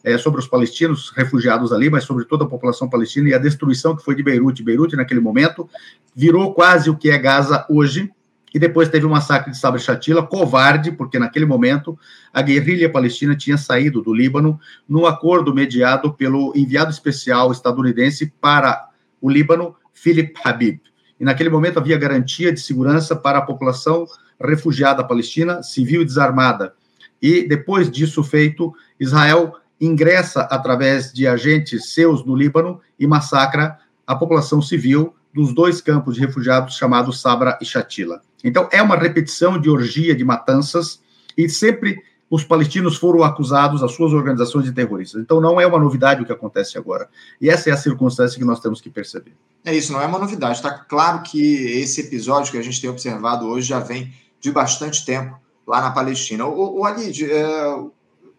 é, 0.04 0.20
sobre 0.20 0.40
os 0.40 0.48
palestinos 0.48 1.12
refugiados 1.16 1.74
ali, 1.74 1.90
mas 1.90 2.04
sobre 2.04 2.26
toda 2.26 2.44
a 2.44 2.48
população 2.48 2.88
palestina 2.88 3.30
e 3.30 3.34
a 3.34 3.40
destruição 3.40 3.96
que 3.96 4.04
foi 4.04 4.14
de 4.14 4.22
Beirute. 4.22 4.62
Beirute, 4.62 4.96
naquele 4.96 5.20
momento, 5.20 5.68
virou 6.16 6.54
quase 6.54 6.88
o 6.88 6.96
que 6.96 7.10
é 7.10 7.18
Gaza 7.18 7.66
hoje, 7.68 8.12
e 8.54 8.60
depois 8.60 8.90
teve 8.90 9.06
o 9.06 9.10
massacre 9.10 9.52
de 9.52 9.58
Sabra 9.58 9.80
Shatila, 9.80 10.26
covarde, 10.26 10.92
porque 10.92 11.18
naquele 11.18 11.46
momento 11.46 11.98
a 12.34 12.42
guerrilha 12.42 12.90
palestina 12.90 13.36
tinha 13.36 13.58
saído 13.58 14.02
do 14.02 14.14
Líbano 14.14 14.60
num 14.88 15.06
acordo 15.06 15.54
mediado 15.54 16.14
pelo 16.14 16.52
enviado 16.56 16.92
especial 16.92 17.52
estadunidense 17.52 18.34
para 18.42 18.90
o 19.22 19.30
Líbano, 19.30 19.76
Philip 19.94 20.34
Habib. 20.44 20.82
E 21.20 21.24
naquele 21.24 21.50
momento 21.50 21.78
havia 21.78 21.98
garantia 21.98 22.52
de 22.52 22.60
segurança 22.60 23.16
para 23.16 23.40
a 23.40 23.44
população 23.44 24.06
refugiada 24.40 25.04
palestina, 25.04 25.64
civil 25.64 26.02
e 26.02 26.06
desarmada. 26.06 26.74
E 27.22 27.48
depois 27.48 27.90
disso 27.90 28.24
feito, 28.24 28.74
Israel 29.00 29.54
ingressa 29.80 30.42
através 30.42 31.14
de 31.14 31.28
agentes 31.28 31.94
seus 31.94 32.26
no 32.26 32.36
Líbano 32.36 32.82
e 33.00 33.08
massacra 33.08 33.78
a 34.06 34.16
população 34.16 34.62
civil 34.62 35.16
dos 35.34 35.54
dois 35.54 35.80
campos 35.80 36.16
de 36.16 36.22
refugiados 36.22 36.76
chamados 36.76 37.22
Sabra 37.22 37.58
e 37.62 37.66
Shatila. 37.66 38.22
Então, 38.44 38.68
é 38.72 38.82
uma 38.82 38.96
repetição 38.96 39.60
de 39.60 39.70
orgia 39.70 40.16
de 40.16 40.24
matanças 40.24 41.00
e 41.38 41.48
sempre 41.50 42.02
os 42.30 42.46
palestinos 42.46 42.96
foram 42.96 43.24
acusados, 43.24 43.84
as 43.84 43.92
suas 43.92 44.14
organizações 44.14 44.64
de 44.64 44.72
terroristas. 44.72 45.22
Então, 45.22 45.42
não 45.42 45.60
é 45.60 45.68
uma 45.68 45.78
novidade 45.78 46.22
o 46.22 46.26
que 46.26 46.32
acontece 46.32 46.78
agora. 46.78 47.10
E 47.42 47.50
essa 47.50 47.70
é 47.70 47.74
a 47.74 47.78
circunstância 47.78 48.40
que 48.40 48.46
nós 48.46 48.62
temos 48.62 48.80
que 48.80 48.90
perceber. 48.90 49.34
É 49.66 49.76
isso, 49.76 49.92
não 49.92 50.02
é 50.02 50.06
uma 50.06 50.18
novidade. 50.18 50.56
Está 50.56 50.72
claro 50.72 51.24
que 51.24 51.40
esse 51.40 52.00
episódio 52.00 52.52
que 52.52 52.58
a 52.58 52.64
gente 52.64 52.80
tem 52.80 52.90
observado 52.90 53.46
hoje 53.46 53.68
já 53.68 53.80
vem 53.80 54.14
de 54.40 54.50
bastante 54.50 55.06
tempo 55.06 55.38
lá 55.68 55.82
na 55.82 55.92
Palestina. 55.92 56.46
O, 56.46 56.80
o 56.80 56.86
Alid, 56.86 57.30
é, 57.30 57.76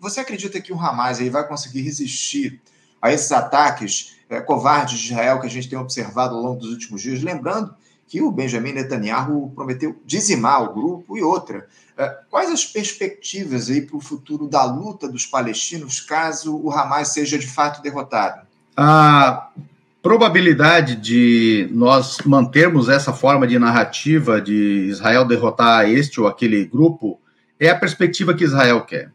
você 0.01 0.21
acredita 0.21 0.61
que 0.61 0.73
o 0.73 0.81
Hamas 0.81 1.21
aí 1.21 1.29
vai 1.29 1.47
conseguir 1.47 1.83
resistir 1.83 2.61
a 3.01 3.13
esses 3.13 3.31
ataques 3.31 4.17
é, 4.31 4.41
covardes 4.41 4.99
de 4.99 5.13
Israel 5.13 5.39
que 5.39 5.47
a 5.47 5.51
gente 5.51 5.69
tem 5.69 5.79
observado 5.79 6.35
ao 6.35 6.41
longo 6.41 6.61
dos 6.61 6.71
últimos 6.71 7.03
dias? 7.03 7.23
Lembrando 7.23 7.75
que 8.13 8.21
o 8.21 8.31
Benjamin 8.31 8.75
Netanyahu 8.75 9.51
prometeu 9.55 9.97
dizimar 10.05 10.63
o 10.63 10.75
grupo 10.75 11.17
e 11.17 11.23
outra. 11.23 11.67
É, 11.97 12.15
quais 12.29 12.51
as 12.51 12.63
perspectivas 12.63 13.71
aí 13.71 13.81
para 13.81 13.97
o 13.97 14.03
futuro 14.03 14.47
da 14.47 14.65
luta 14.67 15.09
dos 15.09 15.25
palestinos 15.25 15.99
caso 15.99 16.55
o 16.55 16.71
Hamas 16.71 17.09
seja 17.09 17.39
de 17.39 17.47
fato 17.47 17.81
derrotado? 17.81 18.47
A 18.77 19.49
probabilidade 20.03 20.95
de 20.95 21.71
nós 21.73 22.19
mantermos 22.27 22.91
essa 22.91 23.15
forma 23.15 23.47
de 23.47 23.59
narrativa 23.59 24.43
de 24.43 24.89
Israel 24.91 25.25
derrotar 25.25 25.89
este 25.89 26.21
ou 26.21 26.27
aquele 26.27 26.67
grupo 26.67 27.19
é 27.59 27.71
a 27.71 27.79
perspectiva 27.79 28.35
que 28.35 28.45
Israel 28.45 28.83
quer. 28.83 29.11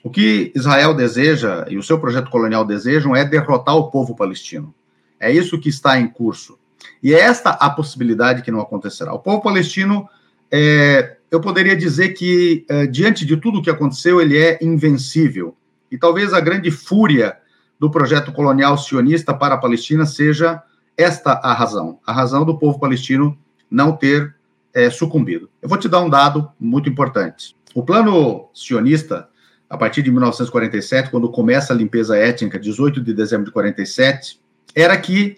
O 0.00 0.10
que 0.10 0.52
Israel 0.54 0.94
deseja 0.94 1.66
e 1.68 1.76
o 1.76 1.82
seu 1.82 1.98
projeto 1.98 2.30
colonial 2.30 2.64
desejam 2.64 3.16
é 3.16 3.24
derrotar 3.24 3.74
o 3.74 3.90
povo 3.90 4.14
palestino. 4.14 4.72
É 5.18 5.32
isso 5.32 5.58
que 5.58 5.68
está 5.68 5.98
em 5.98 6.06
curso. 6.06 6.56
E 7.02 7.14
é 7.14 7.20
esta 7.20 7.50
a 7.50 7.70
possibilidade 7.70 8.42
que 8.42 8.50
não 8.50 8.60
acontecerá. 8.60 9.12
O 9.12 9.18
povo 9.18 9.42
palestino, 9.42 10.08
é, 10.50 11.16
eu 11.30 11.40
poderia 11.40 11.76
dizer 11.76 12.10
que, 12.10 12.64
é, 12.68 12.86
diante 12.86 13.24
de 13.24 13.36
tudo 13.36 13.58
o 13.58 13.62
que 13.62 13.70
aconteceu, 13.70 14.20
ele 14.20 14.36
é 14.36 14.58
invencível. 14.60 15.56
E 15.90 15.98
talvez 15.98 16.32
a 16.32 16.40
grande 16.40 16.70
fúria 16.70 17.36
do 17.78 17.90
projeto 17.90 18.32
colonial 18.32 18.76
sionista 18.76 19.32
para 19.32 19.54
a 19.54 19.58
Palestina 19.58 20.04
seja 20.04 20.62
esta 20.96 21.32
a 21.32 21.52
razão, 21.52 22.00
a 22.04 22.12
razão 22.12 22.44
do 22.44 22.58
povo 22.58 22.80
palestino 22.80 23.38
não 23.70 23.92
ter 23.92 24.34
é, 24.74 24.90
sucumbido. 24.90 25.48
Eu 25.62 25.68
vou 25.68 25.78
te 25.78 25.88
dar 25.88 26.00
um 26.00 26.10
dado 26.10 26.50
muito 26.58 26.88
importante. 26.88 27.56
O 27.74 27.82
plano 27.82 28.48
sionista, 28.52 29.28
a 29.70 29.76
partir 29.76 30.02
de 30.02 30.10
1947, 30.10 31.10
quando 31.10 31.30
começa 31.30 31.72
a 31.72 31.76
limpeza 31.76 32.16
étnica, 32.16 32.58
18 32.58 33.00
de 33.00 33.14
dezembro 33.14 33.46
de 33.46 33.52
47, 33.52 34.40
era 34.74 34.96
que 34.96 35.36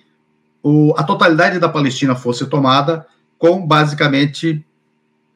o, 0.63 0.95
a 0.97 1.03
totalidade 1.03 1.59
da 1.59 1.69
Palestina 1.69 2.15
fosse 2.15 2.47
tomada 2.47 3.07
com 3.39 3.67
basicamente 3.67 4.65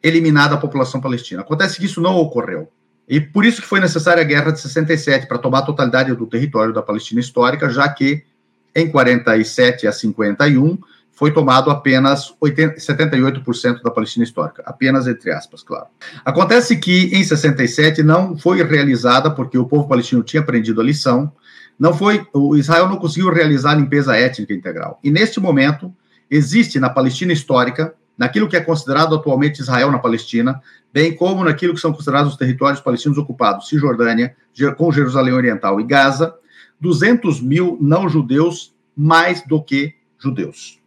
eliminada 0.03 0.55
a 0.55 0.59
população 0.59 1.01
palestina. 1.01 1.41
Acontece 1.41 1.79
que 1.79 1.87
isso 1.87 2.01
não 2.01 2.17
ocorreu. 2.17 2.69
E 3.09 3.21
por 3.21 3.45
isso 3.45 3.63
que 3.63 3.69
foi 3.69 3.81
necessária 3.81 4.23
a 4.23 4.27
Guerra 4.27 4.51
de 4.51 4.61
67 4.61 5.27
para 5.27 5.39
tomar 5.39 5.61
a 5.61 5.63
totalidade 5.63 6.15
do 6.15 6.27
território 6.27 6.73
da 6.73 6.83
Palestina 6.83 7.21
histórica, 7.21 7.69
já 7.71 7.89
que 7.89 8.23
em 8.75 8.91
47 8.91 9.87
a 9.87 9.93
51 9.93 10.79
foi 11.13 11.33
tomado 11.33 11.71
apenas 11.71 12.35
80, 12.41 12.77
78% 12.77 13.83
da 13.83 13.91
Palestina 13.91 14.25
histórica, 14.25 14.63
apenas 14.67 15.07
entre 15.07 15.31
aspas, 15.31 15.63
claro. 15.63 15.87
Acontece 16.25 16.77
que 16.77 17.11
em 17.15 17.23
67 17.23 18.03
não 18.03 18.37
foi 18.37 18.63
realizada 18.63 19.31
porque 19.31 19.57
o 19.57 19.67
povo 19.67 19.89
palestino 19.89 20.25
tinha 20.25 20.43
aprendido 20.43 20.81
a 20.81 20.85
lição, 20.85 21.33
não 21.79 21.93
foi, 21.93 22.27
o 22.33 22.57
Israel 22.57 22.89
não 22.89 22.97
conseguiu 22.97 23.33
realizar 23.33 23.73
a 23.73 23.75
limpeza 23.75 24.17
étnica 24.17 24.53
integral. 24.53 24.99
E 25.03 25.11
neste 25.11 25.41
momento 25.41 25.93
existe 26.31 26.79
na 26.79 26.89
Palestina 26.89 27.33
histórica, 27.33 27.95
naquilo 28.17 28.49
que 28.49 28.57
é 28.57 28.61
considerado 28.61 29.15
atualmente 29.15 29.61
Israel 29.61 29.91
na 29.91 29.99
Palestina, 29.99 30.61
bem 30.93 31.15
como 31.15 31.45
naquilo 31.45 31.75
que 31.75 31.81
são 31.81 31.93
considerados 31.93 32.33
os 32.33 32.39
territórios 32.39 32.81
palestinos 32.81 33.19
ocupados, 33.19 33.69
Cisjordânia, 33.69 34.37
com 34.77 34.93
Jerusalém 34.93 35.35
Oriental 35.35 35.81
e 35.81 35.85
Gaza, 35.85 36.35
200 36.81 37.41
mil 37.41 37.77
não-judeus 37.81 38.73
mais 38.97 39.45
do 39.47 39.61
que 39.63 39.95
judeus. 40.19 40.81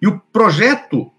E 0.00 0.06
o 0.06 0.20
projeto 0.32 1.10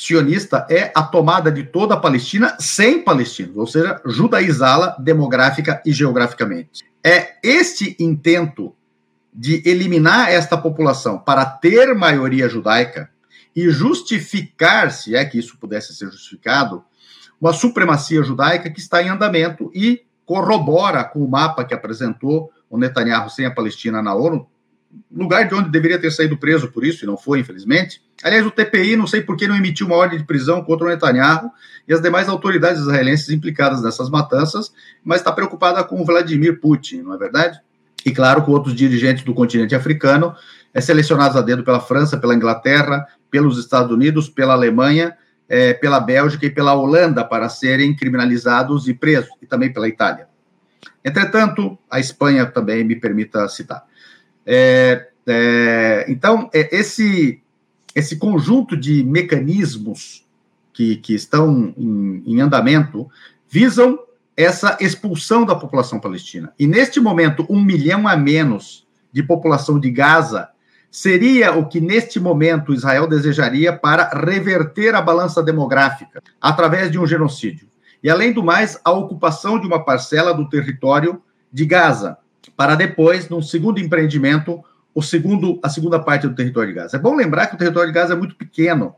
sionista 0.00 0.66
é 0.70 0.90
a 0.94 1.02
tomada 1.02 1.52
de 1.52 1.64
toda 1.64 1.94
a 1.94 2.00
Palestina 2.00 2.56
sem 2.58 3.02
palestinos, 3.02 3.56
ou 3.56 3.66
seja, 3.66 4.00
judaizá-la 4.06 4.96
demográfica 4.98 5.82
e 5.84 5.92
geograficamente. 5.92 6.82
É 7.04 7.36
este 7.42 7.96
intento 8.00 8.74
de 9.32 9.62
eliminar 9.68 10.30
esta 10.30 10.56
população 10.56 11.18
para 11.18 11.44
ter 11.44 11.94
maioria 11.94 12.48
judaica 12.48 13.10
e 13.54 13.68
justificar, 13.68 14.90
se 14.90 15.14
é 15.14 15.24
que 15.24 15.38
isso 15.38 15.58
pudesse 15.58 15.94
ser 15.94 16.10
justificado, 16.10 16.82
uma 17.40 17.52
supremacia 17.52 18.22
judaica 18.22 18.70
que 18.70 18.80
está 18.80 19.02
em 19.02 19.08
andamento 19.08 19.70
e 19.74 20.02
corrobora 20.24 21.04
com 21.04 21.20
o 21.20 21.30
mapa 21.30 21.64
que 21.64 21.74
apresentou 21.74 22.50
o 22.68 22.78
Netanyahu 22.78 23.28
sem 23.28 23.44
a 23.44 23.50
Palestina 23.50 24.00
na 24.00 24.14
ONU, 24.14 24.46
lugar 25.10 25.48
de 25.48 25.54
onde 25.54 25.70
deveria 25.70 25.98
ter 25.98 26.10
saído 26.10 26.36
preso 26.36 26.68
por 26.68 26.84
isso, 26.84 27.04
e 27.04 27.06
não 27.06 27.16
foi, 27.16 27.40
infelizmente. 27.40 28.02
Aliás, 28.22 28.46
o 28.46 28.50
TPI, 28.50 28.96
não 28.96 29.06
sei 29.06 29.22
por 29.22 29.36
que 29.36 29.46
não 29.46 29.56
emitiu 29.56 29.86
uma 29.86 29.96
ordem 29.96 30.18
de 30.18 30.24
prisão 30.24 30.62
contra 30.62 30.86
o 30.86 30.90
Netanyahu 30.90 31.50
e 31.88 31.92
as 31.92 32.00
demais 32.00 32.28
autoridades 32.28 32.80
israelenses 32.80 33.30
implicadas 33.30 33.82
nessas 33.82 34.10
matanças, 34.10 34.72
mas 35.04 35.20
está 35.20 35.32
preocupada 35.32 35.82
com 35.84 36.04
Vladimir 36.04 36.60
Putin, 36.60 37.02
não 37.02 37.14
é 37.14 37.18
verdade? 37.18 37.60
E 38.04 38.10
claro, 38.10 38.42
com 38.42 38.52
outros 38.52 38.74
dirigentes 38.74 39.24
do 39.24 39.34
continente 39.34 39.74
africano, 39.74 40.34
é, 40.72 40.80
selecionados 40.80 41.36
a 41.36 41.42
dedo 41.42 41.64
pela 41.64 41.80
França, 41.80 42.16
pela 42.16 42.34
Inglaterra, 42.34 43.06
pelos 43.30 43.58
Estados 43.58 43.92
Unidos, 43.92 44.28
pela 44.28 44.54
Alemanha, 44.54 45.16
é, 45.48 45.74
pela 45.74 46.00
Bélgica 46.00 46.46
e 46.46 46.50
pela 46.50 46.74
Holanda 46.74 47.24
para 47.24 47.48
serem 47.48 47.94
criminalizados 47.94 48.86
e 48.88 48.94
presos, 48.94 49.30
e 49.42 49.46
também 49.46 49.72
pela 49.72 49.88
Itália. 49.88 50.28
Entretanto, 51.04 51.78
a 51.90 51.98
Espanha 51.98 52.46
também 52.46 52.84
me 52.84 52.96
permita 52.96 53.48
citar. 53.48 53.84
É, 54.52 55.06
é, 55.28 56.06
então, 56.08 56.50
é, 56.52 56.76
esse, 56.76 57.40
esse 57.94 58.16
conjunto 58.16 58.76
de 58.76 59.04
mecanismos 59.04 60.26
que, 60.72 60.96
que 60.96 61.14
estão 61.14 61.72
em, 61.78 62.20
em 62.26 62.40
andamento 62.40 63.08
visam 63.48 63.96
essa 64.36 64.76
expulsão 64.80 65.44
da 65.44 65.54
população 65.54 66.00
palestina. 66.00 66.52
E 66.58 66.66
neste 66.66 66.98
momento, 66.98 67.46
um 67.48 67.62
milhão 67.62 68.08
a 68.08 68.16
menos 68.16 68.84
de 69.12 69.22
população 69.22 69.78
de 69.78 69.88
Gaza 69.88 70.48
seria 70.90 71.56
o 71.56 71.68
que 71.68 71.80
neste 71.80 72.18
momento 72.18 72.74
Israel 72.74 73.06
desejaria 73.06 73.72
para 73.72 74.08
reverter 74.08 74.96
a 74.96 75.02
balança 75.02 75.40
demográfica 75.40 76.20
através 76.40 76.90
de 76.90 76.98
um 76.98 77.06
genocídio. 77.06 77.68
E 78.02 78.10
além 78.10 78.32
do 78.32 78.42
mais, 78.42 78.80
a 78.84 78.90
ocupação 78.90 79.60
de 79.60 79.66
uma 79.68 79.84
parcela 79.84 80.34
do 80.34 80.48
território 80.48 81.22
de 81.52 81.64
Gaza, 81.64 82.18
para 82.56 82.74
depois, 82.74 83.28
num 83.28 83.42
segundo 83.42 83.80
empreendimento, 83.80 84.62
o 84.94 85.02
segundo, 85.02 85.58
a 85.62 85.68
segunda 85.68 85.98
parte 85.98 86.26
do 86.26 86.34
território 86.34 86.70
de 86.70 86.74
Gaza. 86.74 86.96
É 86.96 87.00
bom 87.00 87.14
lembrar 87.14 87.46
que 87.46 87.54
o 87.54 87.58
território 87.58 87.88
de 87.88 87.94
Gaza 87.94 88.14
é 88.14 88.16
muito 88.16 88.34
pequeno. 88.34 88.94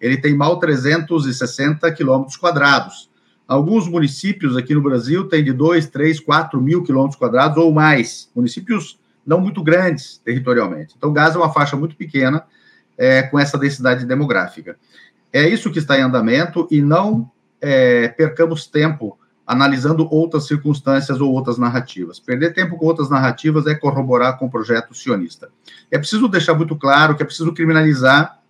Ele 0.00 0.16
tem 0.16 0.34
mal 0.34 0.58
360 0.58 1.90
quilômetros 1.92 2.36
quadrados. 2.36 3.10
Alguns 3.46 3.88
municípios 3.88 4.56
aqui 4.56 4.74
no 4.74 4.82
Brasil 4.82 5.28
têm 5.28 5.44
de 5.44 5.52
2, 5.52 5.86
3, 5.86 6.20
4 6.20 6.60
mil 6.60 6.82
quilômetros 6.82 7.18
quadrados 7.18 7.56
ou 7.58 7.72
mais. 7.72 8.30
Municípios 8.34 8.98
não 9.26 9.40
muito 9.40 9.62
grandes 9.62 10.20
territorialmente. 10.24 10.94
Então, 10.96 11.12
Gaza 11.12 11.36
é 11.36 11.40
uma 11.40 11.52
faixa 11.52 11.76
muito 11.76 11.96
pequena 11.96 12.44
é, 12.96 13.22
com 13.22 13.38
essa 13.38 13.58
densidade 13.58 14.04
demográfica. 14.04 14.76
É 15.32 15.46
isso 15.48 15.70
que 15.70 15.78
está 15.78 15.98
em 15.98 16.02
andamento 16.02 16.66
e 16.70 16.80
não 16.80 17.30
é, 17.60 18.08
percamos 18.08 18.66
tempo 18.66 19.18
analisando 19.46 20.08
outras 20.10 20.46
circunstâncias 20.46 21.20
ou 21.20 21.32
outras 21.32 21.56
narrativas. 21.56 22.18
Perder 22.18 22.52
tempo 22.52 22.76
com 22.76 22.86
outras 22.86 23.08
narrativas 23.08 23.66
é 23.66 23.74
corroborar 23.74 24.38
com 24.38 24.46
o 24.46 24.50
projeto 24.50 24.92
sionista. 24.92 25.48
É 25.90 25.96
preciso 25.96 26.26
deixar 26.26 26.54
muito 26.54 26.74
claro 26.74 27.14
que 27.14 27.22
é 27.22 27.26
preciso 27.26 27.52
criminalizar 27.52 28.40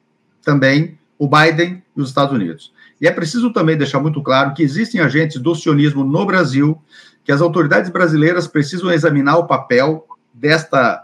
também 0.43 0.99
o 1.19 1.29
Biden 1.29 1.83
e 1.95 2.01
os 2.01 2.09
Estados 2.09 2.35
Unidos. 2.35 2.73
E 3.01 3.07
é 3.07 3.11
preciso 3.11 3.53
também 3.53 3.77
deixar 3.77 4.01
muito 4.01 4.23
claro 4.23 4.55
que 4.55 4.63
existem 4.63 5.01
agentes 5.01 5.39
do 5.39 5.55
sionismo 5.55 6.03
no 6.03 6.25
Brasil, 6.25 6.81
que 7.23 7.33
as 7.33 7.43
autoridades 7.43 7.91
brasileiras 7.91 8.47
precisam 8.47 8.91
examinar 8.91 9.37
o 9.37 9.47
papel 9.47 10.07
desta 10.33 11.03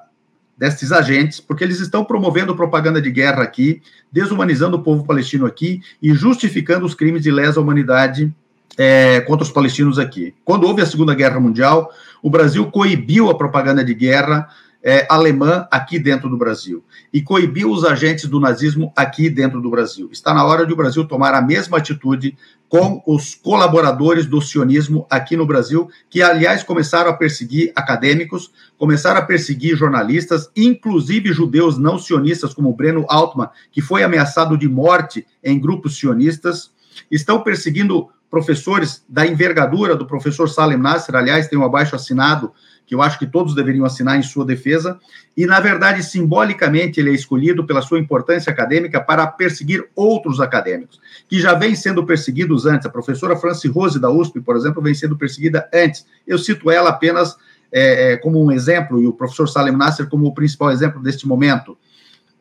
destes 0.57 0.93
agentes, 0.93 1.41
porque 1.41 1.65
eles 1.65 1.81
estão 1.81 2.05
promovendo 2.05 2.55
propaganda 2.55 3.03
de 3.03 3.11
guerra 3.11 3.43
aqui, 3.43 3.83
desumanizando 4.13 4.77
o 4.77 4.83
povo 4.83 5.05
palestino 5.05 5.45
aqui 5.45 5.81
e 6.01 6.15
justificando 6.15 6.87
os 6.87 6.95
crimes 6.95 7.23
de 7.23 7.33
lesa 7.33 7.61
humanidade 7.61 8.33
é, 8.77 9.21
contra 9.21 9.45
os 9.45 9.51
palestinos 9.51 9.99
aqui. 9.99 10.35
Quando 10.45 10.67
houve 10.67 10.83
a 10.83 10.87
Segunda 10.87 11.15
Guerra 11.15 11.41
Mundial, 11.41 11.91
o 12.23 12.31
Brasil 12.31 12.71
coibiu 12.71 13.31
a 13.31 13.37
propaganda 13.37 13.85
de 13.85 13.95
guerra 13.95 14.49
é, 14.83 15.07
alemã 15.09 15.67
aqui 15.71 15.99
dentro 15.99 16.29
do 16.29 16.37
Brasil 16.37 16.83
e 17.13 17.23
coibiu 17.23 17.71
os 17.71 17.85
agentes 17.85 18.29
do 18.29 18.41
nazismo 18.41 18.93
aqui 18.97 19.31
dentro 19.31 19.61
do 19.61 19.71
Brasil. 19.71 20.09
Está 20.11 20.35
na 20.35 20.45
hora 20.45 20.67
de 20.67 20.73
o 20.73 20.77
Brasil 20.77 21.07
tomar 21.07 21.35
a 21.35 21.41
mesma 21.41 21.79
atitude 21.79 22.37
com 22.69 23.03
os 23.07 23.35
colaboradores 23.35 24.27
do 24.27 24.41
sionismo 24.41 25.07
aqui 25.11 25.37
no 25.37 25.47
Brasil, 25.47 25.89
que, 26.09 26.23
aliás, 26.23 26.63
começaram 26.63 27.11
a 27.11 27.15
perseguir 27.15 27.71
acadêmicos, 27.77 28.51
começaram 28.79 29.21
a 29.21 29.25
perseguir 29.25 29.77
jornalistas, 29.77 30.51
inclusive 30.57 31.33
judeus 31.35 31.77
não 31.77 31.99
sionistas, 31.99 32.55
como 32.55 32.73
Breno 32.73 33.05
Altman, 33.09 33.51
que 33.71 33.83
foi 33.83 34.03
ameaçado 34.03 34.57
de 34.57 34.69
morte 34.69 35.27
em 35.45 35.61
grupos 35.61 35.99
sionistas, 35.99 36.71
estão 37.11 37.43
perseguindo 37.43 38.09
professores 38.33 39.05
da 39.07 39.27
envergadura 39.27 39.95
do 39.95 40.07
professor 40.07 40.49
Salem 40.49 40.79
Nasser, 40.79 41.15
aliás, 41.15 41.49
tem 41.49 41.59
um 41.59 41.65
abaixo 41.67 41.95
assinado 41.95 42.51
que 42.87 42.95
eu 42.95 43.03
acho 43.03 43.19
que 43.19 43.27
todos 43.27 43.55
deveriam 43.55 43.85
assinar 43.85 44.19
em 44.19 44.23
sua 44.23 44.43
defesa, 44.43 44.99
e, 45.37 45.45
na 45.45 45.61
verdade, 45.61 46.03
simbolicamente, 46.03 46.99
ele 46.99 47.11
é 47.11 47.13
escolhido 47.13 47.67
pela 47.67 47.83
sua 47.83 47.99
importância 47.99 48.51
acadêmica 48.51 49.03
para 49.03 49.27
perseguir 49.27 49.87
outros 49.95 50.41
acadêmicos, 50.41 50.99
que 51.29 51.39
já 51.39 51.53
vêm 51.53 51.75
sendo 51.75 52.07
perseguidos 52.07 52.65
antes. 52.65 52.87
A 52.87 52.91
professora 52.91 53.37
Franci 53.37 53.69
Rose, 53.69 54.01
da 54.01 54.11
USP, 54.11 54.41
por 54.41 54.57
exemplo, 54.57 54.83
vem 54.83 54.95
sendo 54.95 55.15
perseguida 55.15 55.69
antes. 55.73 56.07
Eu 56.27 56.39
cito 56.39 56.71
ela 56.71 56.89
apenas 56.89 57.37
é, 57.71 58.13
é, 58.13 58.17
como 58.17 58.43
um 58.43 58.51
exemplo, 58.51 58.99
e 59.01 59.07
o 59.07 59.13
professor 59.13 59.47
Salem 59.47 59.77
Nasser 59.77 60.09
como 60.09 60.27
o 60.27 60.35
principal 60.35 60.71
exemplo 60.71 61.03
deste 61.03 61.29
momento, 61.29 61.77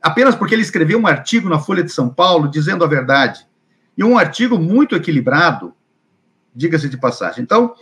apenas 0.02 0.36
porque 0.36 0.56
ele 0.56 0.62
escreveu 0.62 0.98
um 0.98 1.08
artigo 1.08 1.50
na 1.50 1.60
Folha 1.60 1.84
de 1.84 1.92
São 1.92 2.08
Paulo 2.08 2.50
dizendo 2.50 2.86
a 2.86 2.88
verdade, 2.88 3.46
e 3.98 4.04
um 4.06 4.18
artigo 4.18 4.58
muito 4.58 4.96
equilibrado, 4.96 5.74
diga-se 6.56 6.90
de 6.90 6.98
passagem. 6.98 7.44
Então, 7.44 7.74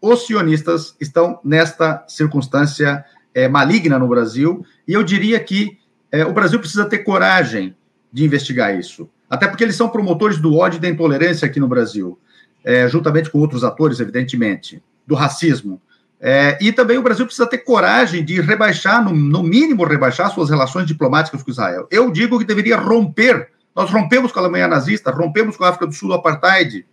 os 0.00 0.26
sionistas 0.26 0.94
estão 1.00 1.40
nesta 1.42 2.04
circunstância 2.08 3.04
é, 3.34 3.48
maligna 3.48 3.98
no 3.98 4.06
Brasil, 4.06 4.64
e 4.86 4.92
eu 4.92 5.02
diria 5.02 5.40
que 5.40 5.78
é, 6.12 6.24
o 6.24 6.32
Brasil 6.32 6.58
precisa 6.58 6.84
ter 6.84 6.98
coragem 6.98 7.74
de 8.12 8.24
investigar 8.24 8.78
isso, 8.78 9.08
até 9.28 9.48
porque 9.48 9.64
eles 9.64 9.76
são 9.76 9.88
promotores 9.88 10.38
do 10.38 10.54
ódio 10.54 10.76
e 10.76 10.80
da 10.80 10.88
intolerância 10.88 11.46
aqui 11.46 11.58
no 11.58 11.66
Brasil, 11.66 12.18
é, 12.62 12.88
juntamente 12.88 13.30
com 13.30 13.38
outros 13.38 13.64
atores, 13.64 13.98
evidentemente, 13.98 14.82
do 15.06 15.14
racismo. 15.14 15.80
É, 16.20 16.56
e 16.60 16.72
também 16.72 16.96
o 16.96 17.02
Brasil 17.02 17.26
precisa 17.26 17.46
ter 17.46 17.58
coragem 17.58 18.24
de 18.24 18.40
rebaixar, 18.40 19.04
no, 19.04 19.14
no 19.14 19.42
mínimo, 19.42 19.84
rebaixar 19.84 20.32
suas 20.32 20.48
relações 20.48 20.86
diplomáticas 20.86 21.42
com 21.42 21.50
Israel. 21.50 21.86
Eu 21.90 22.10
digo 22.10 22.38
que 22.38 22.44
deveria 22.44 22.76
romper. 22.76 23.48
Nós 23.74 23.90
rompemos 23.90 24.32
com 24.32 24.38
a 24.38 24.42
Alemanha 24.42 24.68
nazista, 24.68 25.10
rompemos 25.10 25.56
com 25.56 25.64
a 25.64 25.68
África 25.68 25.86
do 25.86 25.92
Sul 25.92 26.08
do 26.08 26.14
apartheid, 26.14 26.86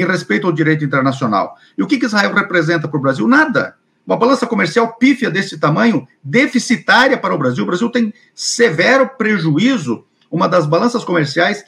em 0.00 0.06
respeito 0.06 0.46
ao 0.46 0.52
direito 0.52 0.84
internacional. 0.84 1.56
E 1.76 1.82
o 1.82 1.86
que, 1.86 1.98
que 1.98 2.06
Israel 2.06 2.32
representa 2.34 2.88
para 2.88 2.98
o 2.98 3.00
Brasil? 3.00 3.26
Nada. 3.26 3.76
Uma 4.06 4.16
balança 4.16 4.46
comercial 4.46 4.94
pífia 4.94 5.30
desse 5.30 5.58
tamanho, 5.58 6.06
deficitária 6.22 7.18
para 7.18 7.34
o 7.34 7.38
Brasil. 7.38 7.64
O 7.64 7.66
Brasil 7.66 7.90
tem 7.90 8.14
severo 8.34 9.10
prejuízo, 9.18 10.04
uma 10.30 10.48
das 10.48 10.66
balanças 10.66 11.04
comerciais 11.04 11.64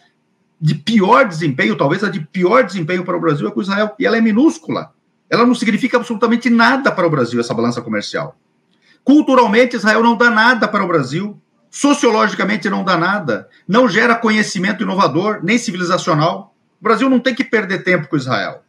de 0.61 0.75
pior 0.75 1.27
desempenho, 1.27 1.77
talvez 1.77 2.03
a 2.03 2.09
de 2.09 2.21
pior 2.21 2.65
desempenho 2.65 3.05
para 3.05 3.17
o 3.17 3.21
Brasil 3.21 3.49
é 3.49 3.51
com 3.51 3.61
Israel, 3.61 3.95
e 3.99 4.07
ela 4.07 4.17
é 4.17 4.21
minúscula. 4.21 4.93
Ela 5.31 5.47
não 5.47 5.55
significa 5.55 5.97
absolutamente 5.97 6.49
nada 6.49 6.91
para 6.91 7.07
o 7.07 7.11
Brasil, 7.11 7.39
essa 7.39 7.55
balança 7.55 7.81
comercial. 7.81 8.37
Culturalmente, 9.05 9.77
Israel 9.77 10.03
não 10.03 10.17
dá 10.17 10.31
nada 10.31 10.67
para 10.69 10.85
o 10.85 10.87
Brasil. 10.87 11.41
Sociologicamente, 11.71 12.69
não 12.69 12.85
dá 12.85 12.97
nada. 12.97 13.49
Não 13.67 13.89
gera 13.89 14.15
conhecimento 14.15 14.83
inovador, 14.83 15.41
nem 15.43 15.59
civilizacional. 15.59 16.55
O 16.81 16.85
Brasil 16.85 17.11
não 17.11 17.21
tem 17.21 17.35
que 17.35 17.45
perder 17.45 17.83
tempo 17.83 18.09
com 18.09 18.17
Israel. 18.17 18.63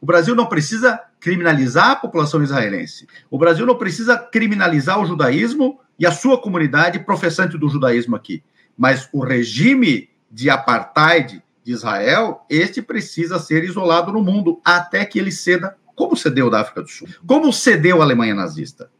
O 0.00 0.06
Brasil 0.06 0.34
não 0.34 0.46
precisa 0.46 1.00
criminalizar 1.20 1.92
a 1.92 1.96
população 1.96 2.42
israelense. 2.42 3.06
O 3.30 3.38
Brasil 3.38 3.64
não 3.64 3.76
precisa 3.76 4.18
criminalizar 4.18 5.00
o 5.00 5.06
judaísmo 5.06 5.78
e 5.96 6.04
a 6.04 6.10
sua 6.10 6.40
comunidade 6.40 6.98
professante 6.98 7.56
do 7.56 7.68
judaísmo 7.68 8.16
aqui. 8.16 8.42
Mas 8.76 9.08
o 9.12 9.20
regime 9.20 10.10
de 10.28 10.50
apartheid 10.50 11.42
de 11.62 11.72
Israel, 11.72 12.44
este 12.50 12.82
precisa 12.82 13.38
ser 13.38 13.62
isolado 13.62 14.12
no 14.12 14.20
mundo 14.20 14.60
até 14.64 15.04
que 15.04 15.18
ele 15.18 15.30
ceda, 15.30 15.76
como 15.94 16.16
cedeu 16.16 16.50
da 16.50 16.60
África 16.60 16.82
do 16.82 16.88
Sul, 16.88 17.06
como 17.24 17.52
cedeu 17.52 18.00
a 18.00 18.04
Alemanha 18.04 18.34
nazista. 18.34 18.90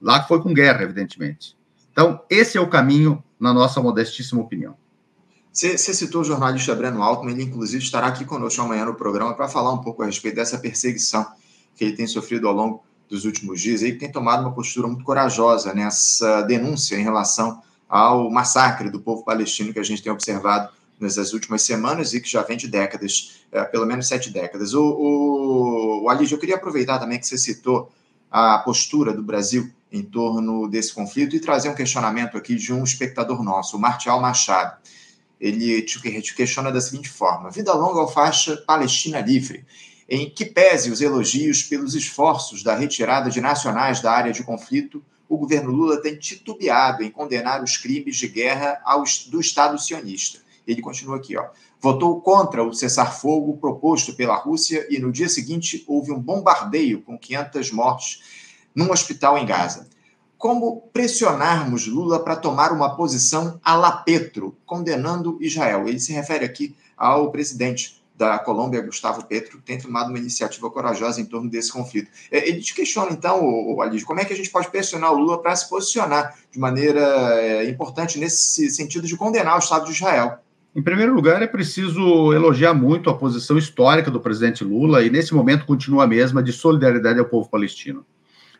Lá 0.00 0.22
foi 0.22 0.40
com 0.40 0.54
guerra, 0.54 0.84
evidentemente. 0.84 1.56
Então, 1.90 2.22
esse 2.30 2.56
é 2.56 2.60
o 2.60 2.68
caminho, 2.68 3.24
na 3.40 3.52
nossa 3.52 3.80
modestíssima 3.80 4.40
opinião. 4.40 4.76
Você, 5.54 5.78
citou 5.78 6.22
o 6.22 6.24
jornalista 6.24 6.74
Breno 6.74 7.00
Altman, 7.00 7.32
ele 7.32 7.44
inclusive 7.44 7.80
estará 7.80 8.08
aqui 8.08 8.24
conosco 8.24 8.60
amanhã 8.60 8.86
no 8.86 8.96
programa 8.96 9.34
para 9.34 9.46
falar 9.46 9.72
um 9.72 9.78
pouco 9.78 10.02
a 10.02 10.06
respeito 10.06 10.34
dessa 10.34 10.58
perseguição 10.58 11.24
que 11.76 11.84
ele 11.84 11.92
tem 11.94 12.08
sofrido 12.08 12.48
ao 12.48 12.54
longo 12.54 12.82
dos 13.08 13.24
últimos 13.24 13.60
dias. 13.60 13.80
Ele 13.80 13.96
tem 13.96 14.10
tomado 14.10 14.40
uma 14.40 14.52
postura 14.52 14.88
muito 14.88 15.04
corajosa 15.04 15.72
nessa 15.72 16.42
denúncia 16.42 16.96
em 16.96 17.04
relação 17.04 17.62
ao 17.88 18.28
massacre 18.32 18.90
do 18.90 18.98
povo 18.98 19.24
palestino 19.24 19.72
que 19.72 19.78
a 19.78 19.84
gente 19.84 20.02
tem 20.02 20.10
observado 20.10 20.72
nessas 20.98 21.32
últimas 21.32 21.62
semanas 21.62 22.12
e 22.14 22.20
que 22.20 22.28
já 22.28 22.42
vem 22.42 22.56
de 22.56 22.66
décadas, 22.66 23.36
é, 23.52 23.62
pelo 23.62 23.86
menos 23.86 24.08
sete 24.08 24.30
décadas. 24.30 24.74
O, 24.74 24.82
o, 24.82 26.02
o 26.02 26.08
Alídio, 26.08 26.34
eu 26.34 26.40
queria 26.40 26.56
aproveitar 26.56 26.98
também 26.98 27.20
que 27.20 27.28
você 27.28 27.38
citou 27.38 27.92
a 28.28 28.58
postura 28.58 29.12
do 29.12 29.22
Brasil 29.22 29.70
em 29.92 30.02
torno 30.02 30.66
desse 30.66 30.92
conflito 30.92 31.36
e 31.36 31.40
trazer 31.40 31.68
um 31.68 31.76
questionamento 31.76 32.36
aqui 32.36 32.56
de 32.56 32.72
um 32.72 32.82
espectador 32.82 33.40
nosso, 33.44 33.76
o 33.76 33.80
Martial 33.80 34.20
Machado 34.20 34.82
ele 35.44 35.82
te, 35.82 36.00
questiona 36.34 36.72
da 36.72 36.80
seguinte 36.80 37.10
forma: 37.10 37.50
vida 37.50 37.74
longa 37.74 38.00
ao 38.00 38.10
faixa 38.10 38.56
Palestina 38.56 39.20
livre. 39.20 39.66
em 40.08 40.28
que 40.28 40.44
pese 40.44 40.90
os 40.90 41.00
elogios 41.00 41.62
pelos 41.62 41.94
esforços 41.94 42.62
da 42.62 42.74
retirada 42.74 43.30
de 43.30 43.40
nacionais 43.40 44.00
da 44.00 44.12
área 44.12 44.32
de 44.32 44.42
conflito, 44.42 45.02
o 45.28 45.36
governo 45.36 45.70
Lula 45.70 46.00
tem 46.00 46.16
titubeado 46.16 47.02
em 47.02 47.10
condenar 47.10 47.62
os 47.62 47.76
crimes 47.76 48.16
de 48.16 48.28
guerra 48.28 48.80
ao, 48.84 49.04
do 49.28 49.40
Estado 49.40 49.78
sionista. 49.78 50.40
Ele 50.66 50.80
continua 50.80 51.16
aqui, 51.16 51.36
ó. 51.36 51.46
Votou 51.80 52.20
contra 52.20 52.62
o 52.62 52.72
cessar-fogo 52.72 53.56
proposto 53.58 54.14
pela 54.14 54.36
Rússia 54.36 54.86
e 54.90 54.98
no 54.98 55.12
dia 55.12 55.28
seguinte 55.28 55.84
houve 55.86 56.10
um 56.10 56.20
bombardeio 56.20 57.02
com 57.02 57.18
500 57.18 57.70
mortes 57.70 58.22
num 58.74 58.90
hospital 58.90 59.36
em 59.36 59.44
Gaza. 59.44 59.86
Como 60.38 60.88
pressionarmos 60.92 61.86
Lula 61.86 62.22
para 62.22 62.36
tomar 62.36 62.72
uma 62.72 62.96
posição 62.96 63.58
a 63.64 63.74
la 63.74 63.92
Petro, 63.92 64.56
condenando 64.66 65.38
Israel? 65.40 65.88
Ele 65.88 65.98
se 65.98 66.12
refere 66.12 66.44
aqui 66.44 66.74
ao 66.96 67.30
presidente 67.30 68.02
da 68.16 68.38
Colômbia, 68.38 68.80
Gustavo 68.80 69.24
Petro, 69.24 69.60
tem 69.64 69.78
tomado 69.78 70.08
uma 70.08 70.18
iniciativa 70.18 70.70
corajosa 70.70 71.20
em 71.20 71.24
torno 71.24 71.50
desse 71.50 71.72
conflito. 71.72 72.08
É, 72.30 72.48
ele 72.48 72.60
te 72.60 72.74
questiona, 72.74 73.10
então, 73.10 73.44
o 73.44 73.76
como 74.04 74.20
é 74.20 74.24
que 74.24 74.32
a 74.32 74.36
gente 74.36 74.50
pode 74.50 74.70
pressionar 74.70 75.12
o 75.12 75.18
Lula 75.18 75.42
para 75.42 75.56
se 75.56 75.68
posicionar 75.68 76.36
de 76.50 76.58
maneira 76.58 77.00
é, 77.40 77.68
importante 77.68 78.18
nesse 78.18 78.70
sentido 78.70 79.06
de 79.06 79.16
condenar 79.16 79.56
o 79.56 79.58
Estado 79.58 79.86
de 79.86 79.92
Israel? 79.92 80.38
Em 80.76 80.82
primeiro 80.82 81.14
lugar, 81.14 81.40
é 81.42 81.46
preciso 81.46 82.32
elogiar 82.32 82.74
muito 82.74 83.08
a 83.08 83.14
posição 83.14 83.56
histórica 83.56 84.10
do 84.10 84.20
presidente 84.20 84.64
Lula 84.64 85.02
e, 85.04 85.10
nesse 85.10 85.32
momento, 85.32 85.66
continua 85.66 86.04
a 86.04 86.06
mesma 86.06 86.42
de 86.42 86.52
solidariedade 86.52 87.18
ao 87.18 87.26
povo 87.26 87.48
palestino. 87.48 88.04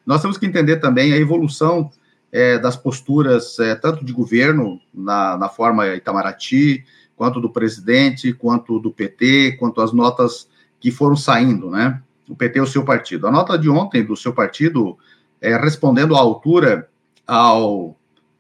Nós 0.07 0.21
temos 0.21 0.37
que 0.37 0.47
entender 0.47 0.77
também 0.77 1.13
a 1.13 1.17
evolução 1.17 1.91
é, 2.31 2.59
das 2.59 2.77
posturas, 2.77 3.59
é, 3.59 3.75
tanto 3.75 4.05
de 4.05 4.13
governo, 4.13 4.81
na, 4.93 5.37
na 5.37 5.49
forma 5.49 5.87
Itamaraty, 5.95 6.85
quanto 7.17 7.41
do 7.41 7.51
presidente, 7.51 8.33
quanto 8.33 8.79
do 8.81 8.91
PT, 8.91 9.53
quanto 9.59 9.81
as 9.81 9.93
notas 9.93 10.49
que 10.81 10.91
foram 10.91 11.17
saindo, 11.17 11.71
né? 11.71 12.03
O 12.29 12.35
PT 12.35 12.59
é 12.59 12.63
o 12.63 12.67
seu 12.67 12.85
partido. 12.85 13.27
A 13.27 13.31
nota 13.31 13.57
de 13.57 13.69
ontem 13.69 14.05
do 14.05 14.17
seu 14.17 14.33
partido, 14.33 14.99
é, 15.41 15.57
respondendo 15.57 16.17
à 16.17 16.19
altura 16.19 16.89
ao, 17.27 17.97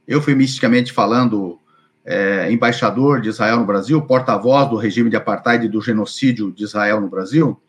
eufemisticamente 0.06 0.92
falando, 0.92 1.58
é, 2.04 2.50
embaixador 2.50 3.20
de 3.20 3.28
Israel 3.28 3.58
no 3.58 3.66
Brasil, 3.66 4.00
porta-voz 4.02 4.68
do 4.68 4.76
regime 4.76 5.08
de 5.08 5.16
apartheid 5.16 5.64
e 5.64 5.68
do 5.68 5.80
genocídio 5.80 6.52
de 6.52 6.64
Israel 6.64 7.00
no 7.00 7.08
Brasil, 7.08 7.60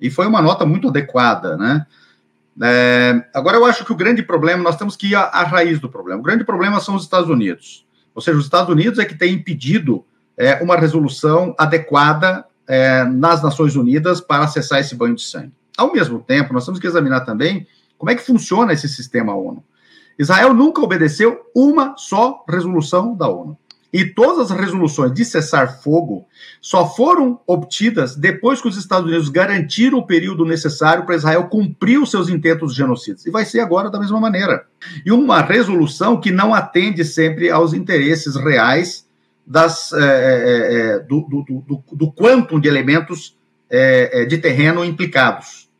e 0.00 0.10
foi 0.10 0.26
uma 0.26 0.42
nota 0.42 0.64
muito 0.64 0.88
adequada, 0.88 1.56
né? 1.56 1.86
É, 2.62 3.24
agora, 3.34 3.56
eu 3.56 3.64
acho 3.64 3.84
que 3.84 3.92
o 3.92 3.96
grande 3.96 4.22
problema, 4.22 4.62
nós 4.62 4.76
temos 4.76 4.96
que 4.96 5.08
ir 5.08 5.14
à, 5.14 5.22
à, 5.22 5.44
raiz 5.44 5.78
do 5.78 5.88
problema. 5.88 6.20
O 6.20 6.22
grande 6.22 6.44
problema 6.44 6.80
são 6.80 6.94
os 6.94 7.02
Estados 7.02 7.30
Unidos. 7.30 7.86
Ou 8.14 8.20
seja, 8.20 8.36
os 8.36 8.44
Estados 8.44 8.70
Unidos 8.70 8.98
é 8.98 9.04
que 9.04 9.14
tem 9.14 9.34
impedido 9.34 10.04
é, 10.36 10.62
uma 10.62 10.76
resolução 10.76 11.54
adequada 11.58 12.44
é, 12.66 13.04
nas 13.04 13.42
Nações 13.42 13.76
Unidas 13.76 14.20
para 14.20 14.44
acessar 14.44 14.80
esse 14.80 14.94
banho 14.94 15.14
de 15.14 15.22
sangue. 15.22 15.52
Ao 15.76 15.92
mesmo 15.92 16.18
tempo, 16.18 16.52
nós 16.52 16.64
temos 16.64 16.80
que 16.80 16.86
examinar 16.86 17.20
também 17.20 17.66
como 17.96 18.10
é 18.10 18.14
que 18.14 18.24
funciona 18.24 18.72
esse 18.72 18.88
sistema 18.88 19.34
ONU. 19.34 19.62
Israel 20.18 20.52
nunca 20.52 20.82
obedeceu 20.82 21.40
uma 21.54 21.96
só 21.96 22.44
resolução 22.48 23.14
da 23.14 23.28
ONU. 23.28 23.56
E 23.90 24.04
todas 24.04 24.50
as 24.50 24.58
resoluções 24.58 25.14
de 25.14 25.24
cessar 25.24 25.80
fogo 25.80 26.26
só 26.60 26.86
foram 26.86 27.40
obtidas 27.46 28.14
depois 28.14 28.60
que 28.60 28.68
os 28.68 28.76
Estados 28.76 29.06
Unidos 29.06 29.30
garantiram 29.30 29.98
o 29.98 30.06
período 30.06 30.44
necessário 30.44 31.06
para 31.06 31.14
Israel 31.14 31.44
cumprir 31.44 31.98
os 31.98 32.10
seus 32.10 32.28
intentos 32.28 32.74
genocidas. 32.74 33.24
E 33.24 33.30
vai 33.30 33.46
ser 33.46 33.60
agora 33.60 33.90
da 33.90 33.98
mesma 33.98 34.20
maneira. 34.20 34.66
E 35.06 35.10
uma 35.10 35.40
resolução 35.40 36.20
que 36.20 36.30
não 36.30 36.52
atende 36.52 37.02
sempre 37.02 37.50
aos 37.50 37.72
interesses 37.72 38.36
reais 38.36 39.06
das, 39.46 39.90
é, 39.94 39.98
é, 40.02 40.98
do, 40.98 41.22
do, 41.22 41.62
do, 41.62 41.84
do 41.90 42.12
quantum 42.12 42.60
de 42.60 42.68
elementos 42.68 43.34
é, 43.70 44.26
de 44.26 44.36
terreno 44.36 44.84
implicados. 44.84 45.70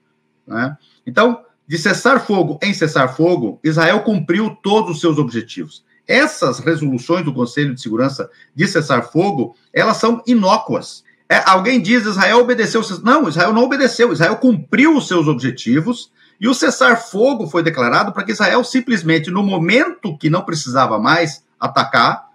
Né? 0.46 0.74
Então, 1.06 1.42
de 1.66 1.76
cessar 1.76 2.24
fogo 2.24 2.58
em 2.62 2.72
cessar 2.72 3.14
fogo, 3.14 3.60
Israel 3.62 4.00
cumpriu 4.00 4.56
todos 4.62 4.92
os 4.92 5.00
seus 5.02 5.18
objetivos. 5.18 5.84
Essas 6.08 6.58
resoluções 6.58 7.22
do 7.22 7.34
Conselho 7.34 7.74
de 7.74 7.82
Segurança 7.82 8.30
de 8.54 8.66
cessar 8.66 9.12
fogo, 9.12 9.54
elas 9.72 9.98
são 9.98 10.22
inócuas. 10.26 11.04
É, 11.28 11.42
alguém 11.44 11.80
diz 11.80 12.06
Israel 12.06 12.38
obedeceu. 12.38 12.80
Não, 13.04 13.28
Israel 13.28 13.52
não 13.52 13.64
obedeceu. 13.64 14.10
Israel 14.10 14.36
cumpriu 14.36 14.96
os 14.96 15.06
seus 15.06 15.28
objetivos 15.28 16.10
e 16.40 16.48
o 16.48 16.54
cessar 16.54 16.96
fogo 16.96 17.46
foi 17.46 17.62
declarado 17.62 18.12
para 18.12 18.24
que 18.24 18.32
Israel 18.32 18.64
simplesmente, 18.64 19.30
no 19.30 19.42
momento 19.42 20.16
que 20.16 20.30
não 20.30 20.42
precisava 20.42 20.98
mais 20.98 21.44
atacar, 21.60 22.28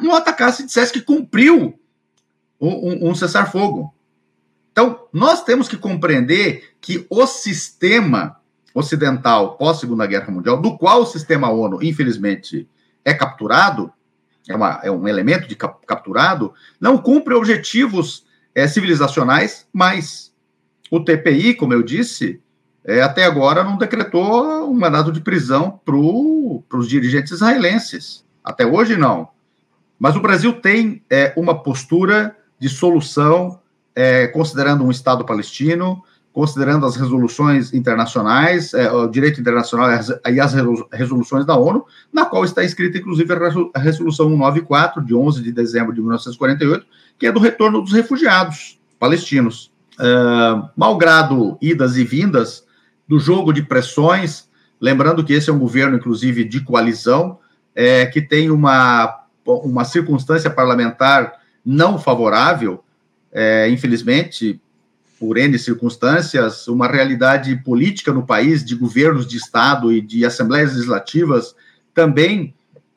não 0.00 0.14
atacasse 0.14 0.62
e 0.62 0.66
dissesse 0.66 0.92
que 0.92 1.00
cumpriu 1.00 1.78
um, 2.60 2.68
um, 2.68 3.10
um 3.10 3.14
cessar-fogo. 3.14 3.94
Então, 4.72 5.06
nós 5.12 5.42
temos 5.42 5.68
que 5.68 5.76
compreender 5.76 6.74
que 6.80 7.06
o 7.08 7.26
sistema 7.26 8.36
ocidental 8.74 9.56
pós-Segunda 9.56 10.06
Guerra 10.06 10.30
Mundial, 10.30 10.60
do 10.60 10.76
qual 10.76 11.00
o 11.00 11.06
sistema 11.06 11.50
ONU, 11.50 11.82
infelizmente, 11.82 12.68
é 13.06 13.14
capturado, 13.14 13.92
é, 14.48 14.56
uma, 14.56 14.80
é 14.82 14.90
um 14.90 15.06
elemento 15.06 15.46
de 15.46 15.54
cap, 15.54 15.78
capturado, 15.86 16.52
não 16.80 16.98
cumpre 16.98 17.32
objetivos 17.34 18.26
é, 18.52 18.66
civilizacionais, 18.66 19.64
mas 19.72 20.34
o 20.90 20.98
TPI, 20.98 21.54
como 21.54 21.72
eu 21.72 21.84
disse, 21.84 22.40
é, 22.84 23.00
até 23.00 23.24
agora 23.24 23.62
não 23.62 23.78
decretou 23.78 24.68
um 24.68 24.74
mandado 24.74 25.12
de 25.12 25.20
prisão 25.20 25.80
para 25.84 25.96
os 25.96 26.88
dirigentes 26.88 27.30
israelenses. 27.30 28.24
Até 28.42 28.66
hoje, 28.66 28.96
não. 28.96 29.28
Mas 29.98 30.16
o 30.16 30.20
Brasil 30.20 30.52
tem 30.60 31.02
é, 31.08 31.32
uma 31.36 31.62
postura 31.62 32.36
de 32.58 32.68
solução, 32.68 33.60
é, 33.94 34.26
considerando 34.26 34.84
um 34.84 34.90
Estado 34.90 35.24
palestino, 35.24 36.02
considerando 36.36 36.84
as 36.84 36.96
resoluções 36.96 37.72
internacionais, 37.72 38.74
é, 38.74 38.92
o 38.92 39.06
direito 39.06 39.40
internacional 39.40 39.88
e 40.30 40.38
as 40.38 40.52
resoluções 40.92 41.46
da 41.46 41.56
ONU, 41.56 41.86
na 42.12 42.26
qual 42.26 42.44
está 42.44 42.62
escrita, 42.62 42.98
inclusive, 42.98 43.32
a 43.72 43.78
resolução 43.78 44.28
194, 44.28 45.02
de 45.02 45.14
11 45.14 45.42
de 45.42 45.50
dezembro 45.50 45.94
de 45.94 46.00
1948, 46.02 46.86
que 47.18 47.26
é 47.26 47.32
do 47.32 47.40
retorno 47.40 47.80
dos 47.80 47.94
refugiados 47.94 48.78
palestinos. 48.98 49.72
Uh, 49.98 50.68
malgrado 50.76 51.56
idas 51.58 51.96
e 51.96 52.04
vindas 52.04 52.66
do 53.08 53.18
jogo 53.18 53.50
de 53.50 53.62
pressões, 53.62 54.46
lembrando 54.78 55.24
que 55.24 55.32
esse 55.32 55.48
é 55.48 55.52
um 55.54 55.58
governo, 55.58 55.96
inclusive, 55.96 56.44
de 56.44 56.60
coalizão, 56.60 57.38
é, 57.74 58.04
que 58.04 58.20
tem 58.20 58.50
uma 58.50 59.22
uma 59.46 59.84
circunstância 59.84 60.50
parlamentar 60.50 61.34
não 61.64 61.98
favorável, 61.98 62.84
é, 63.32 63.70
infelizmente, 63.70 64.60
por 65.18 65.38
N 65.38 65.58
circunstâncias, 65.58 66.68
uma 66.68 66.86
realidade 66.86 67.54
política 67.56 68.12
no 68.12 68.26
país, 68.26 68.64
de 68.64 68.74
governos 68.74 69.26
de 69.26 69.36
Estado 69.36 69.92
e 69.92 70.00
de 70.00 70.24
assembleias 70.24 70.74
legislativas 70.74 71.54
também 71.94 72.54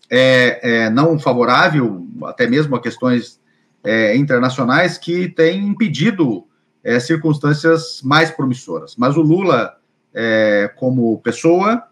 é, 0.09 0.59
é 0.61 0.89
não 0.89 1.17
favorável, 1.17 2.05
até 2.25 2.47
mesmo 2.47 2.75
a 2.75 2.81
questões 2.81 3.39
é, 3.83 4.15
internacionais, 4.15 4.97
que 4.97 5.29
tem 5.29 5.65
impedido 5.65 6.45
é, 6.83 6.99
circunstâncias 6.99 8.01
mais 8.03 8.31
promissoras. 8.31 8.95
Mas 8.97 9.15
o 9.15 9.21
Lula, 9.21 9.77
é, 10.13 10.71
como 10.75 11.19
pessoa, 11.19 11.83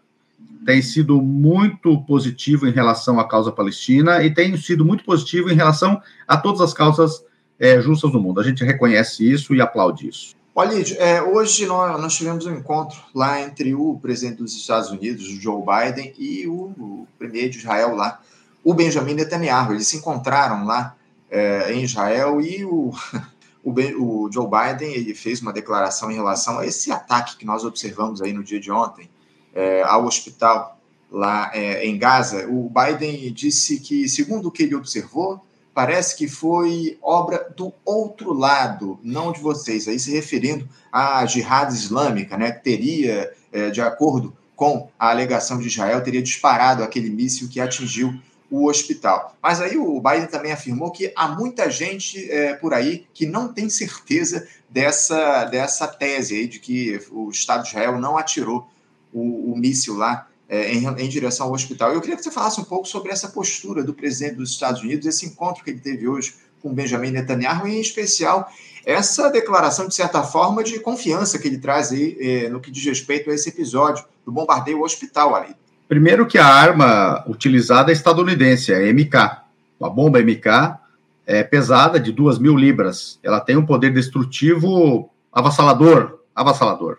tem 0.66 0.82
sido 0.82 1.22
muito 1.22 2.02
positivo 2.04 2.66
em 2.66 2.72
relação 2.72 3.18
à 3.18 3.26
causa 3.26 3.50
palestina 3.50 4.22
e 4.22 4.32
tem 4.32 4.54
sido 4.56 4.84
muito 4.84 5.04
positivo 5.04 5.50
em 5.50 5.54
relação 5.54 6.00
a 6.26 6.36
todas 6.36 6.60
as 6.60 6.74
causas 6.74 7.24
é, 7.58 7.80
justas 7.80 8.10
do 8.12 8.20
mundo. 8.20 8.40
A 8.40 8.44
gente 8.44 8.64
reconhece 8.64 9.30
isso 9.30 9.54
e 9.54 9.60
aplaude 9.60 10.08
isso. 10.08 10.36
Olha, 10.54 10.74
é, 10.98 11.22
hoje 11.22 11.66
nós, 11.66 12.00
nós, 12.00 12.16
tivemos 12.16 12.44
um 12.46 12.54
encontro 12.54 12.98
lá 13.14 13.40
entre 13.40 13.74
o 13.74 13.98
presidente 14.00 14.38
dos 14.38 14.56
Estados 14.56 14.90
Unidos, 14.90 15.24
Joe 15.24 15.62
Biden, 15.62 16.12
e 16.18 16.46
o, 16.48 16.52
o 16.52 17.08
primeiro 17.16 17.50
de 17.50 17.58
Israel 17.58 17.94
lá, 17.94 18.20
o 18.64 18.74
Benjamin 18.74 19.14
Netanyahu. 19.14 19.72
Eles 19.72 19.86
se 19.86 19.98
encontraram 19.98 20.66
lá 20.66 20.96
é, 21.30 21.72
em 21.72 21.84
Israel 21.84 22.40
e 22.40 22.64
o, 22.64 22.92
o, 23.62 23.70
o 23.70 24.32
Joe 24.32 24.48
Biden 24.48 24.92
ele 24.94 25.14
fez 25.14 25.40
uma 25.40 25.52
declaração 25.52 26.10
em 26.10 26.14
relação 26.14 26.58
a 26.58 26.66
esse 26.66 26.90
ataque 26.90 27.36
que 27.36 27.46
nós 27.46 27.64
observamos 27.64 28.20
aí 28.20 28.32
no 28.32 28.42
dia 28.42 28.58
de 28.58 28.72
ontem 28.72 29.08
é, 29.54 29.82
ao 29.82 30.04
hospital 30.04 30.78
lá 31.10 31.50
é, 31.54 31.84
em 31.86 31.98
Gaza, 31.98 32.46
o 32.48 32.70
Biden 32.70 33.32
disse 33.32 33.80
que, 33.80 34.08
segundo 34.08 34.48
o 34.48 34.50
que 34.50 34.62
ele 34.62 34.74
observou, 34.74 35.44
parece 35.78 36.16
que 36.16 36.26
foi 36.26 36.98
obra 37.00 37.54
do 37.56 37.72
outro 37.84 38.32
lado, 38.32 38.98
não 39.00 39.30
de 39.30 39.38
vocês. 39.38 39.86
Aí 39.86 39.96
se 39.96 40.10
referindo 40.10 40.68
à 40.90 41.24
jihad 41.24 41.72
islâmica, 41.72 42.36
né, 42.36 42.50
que 42.50 42.64
teria, 42.64 43.32
é, 43.52 43.70
de 43.70 43.80
acordo 43.80 44.36
com 44.56 44.90
a 44.98 45.08
alegação 45.08 45.56
de 45.56 45.68
Israel, 45.68 46.02
teria 46.02 46.20
disparado 46.20 46.82
aquele 46.82 47.08
míssil 47.08 47.48
que 47.48 47.60
atingiu 47.60 48.12
o 48.50 48.66
hospital. 48.68 49.36
Mas 49.40 49.60
aí 49.60 49.76
o 49.76 50.00
Biden 50.00 50.26
também 50.26 50.50
afirmou 50.50 50.90
que 50.90 51.12
há 51.14 51.28
muita 51.28 51.70
gente 51.70 52.28
é, 52.28 52.54
por 52.54 52.74
aí 52.74 53.06
que 53.14 53.24
não 53.24 53.46
tem 53.46 53.70
certeza 53.70 54.48
dessa, 54.68 55.44
dessa 55.44 55.86
tese 55.86 56.34
aí 56.34 56.48
de 56.48 56.58
que 56.58 57.00
o 57.12 57.30
Estado 57.30 57.62
de 57.62 57.68
Israel 57.68 58.00
não 58.00 58.18
atirou 58.18 58.66
o, 59.12 59.52
o 59.52 59.56
míssil 59.56 59.94
lá 59.94 60.27
é, 60.48 60.72
em, 60.72 60.86
em, 60.86 61.08
direção 61.08 61.46
ao 61.46 61.52
hospital. 61.52 61.92
Eu 61.92 62.00
queria 62.00 62.16
que 62.16 62.22
você 62.22 62.30
falasse 62.30 62.60
um 62.60 62.64
pouco 62.64 62.88
sobre 62.88 63.12
essa 63.12 63.28
postura 63.28 63.84
do 63.84 63.92
presidente 63.92 64.36
dos 64.36 64.50
Estados 64.50 64.82
Unidos, 64.82 65.06
esse 65.06 65.26
encontro 65.26 65.62
que 65.62 65.70
ele 65.70 65.80
teve 65.80 66.08
hoje 66.08 66.34
com 66.62 66.72
Benjamin 66.72 67.10
Netanyahu, 67.10 67.68
e 67.68 67.76
em 67.76 67.80
especial 67.80 68.50
essa 68.84 69.30
declaração, 69.30 69.86
de 69.86 69.94
certa 69.94 70.22
forma, 70.22 70.64
de 70.64 70.80
confiança 70.80 71.38
que 71.38 71.46
ele 71.46 71.58
traz 71.58 71.92
aí 71.92 72.16
eh, 72.18 72.48
no 72.48 72.58
que 72.58 72.70
diz 72.70 72.84
respeito 72.84 73.30
a 73.30 73.34
esse 73.34 73.50
episódio 73.50 74.04
do 74.24 74.32
bombardeio 74.32 74.78
ao 74.78 74.84
hospital 74.84 75.36
ali. 75.36 75.54
Primeiro 75.86 76.26
que 76.26 76.38
a 76.38 76.46
arma 76.46 77.22
utilizada 77.28 77.90
é 77.90 77.94
estadunidense, 77.94 78.72
é 78.72 78.92
MK. 78.92 79.14
A 79.14 79.88
bomba 79.88 80.20
MK 80.20 80.78
é 81.26 81.44
pesada, 81.44 82.00
de 82.00 82.10
duas 82.10 82.38
mil 82.38 82.56
libras. 82.56 83.18
Ela 83.22 83.40
tem 83.40 83.56
um 83.56 83.66
poder 83.66 83.92
destrutivo 83.92 85.10
avassalador, 85.30 86.20
avassalador. 86.34 86.98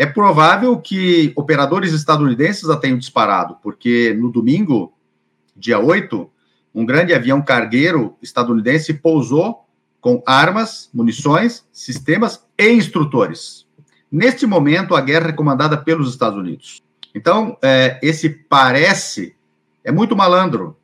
É 0.00 0.06
provável 0.06 0.78
que 0.78 1.32
operadores 1.34 1.92
estadunidenses 1.92 2.70
a 2.70 2.76
tenham 2.76 2.96
disparado, 2.96 3.56
porque 3.60 4.14
no 4.14 4.30
domingo, 4.30 4.92
dia 5.56 5.80
8, 5.80 6.30
um 6.72 6.86
grande 6.86 7.12
avião 7.12 7.42
cargueiro 7.42 8.16
estadunidense 8.22 8.94
pousou 8.94 9.66
com 10.00 10.22
armas, 10.24 10.88
munições, 10.94 11.66
sistemas 11.72 12.46
e 12.56 12.70
instrutores. 12.70 13.66
Neste 14.08 14.46
momento, 14.46 14.94
a 14.94 15.00
guerra 15.00 15.30
é 15.30 15.32
comandada 15.32 15.76
pelos 15.76 16.10
Estados 16.10 16.38
Unidos. 16.38 16.80
Então, 17.12 17.58
é, 17.60 17.98
esse 18.00 18.28
parece 18.28 19.34
é 19.82 19.90
muito 19.90 20.14
malandro. 20.14 20.76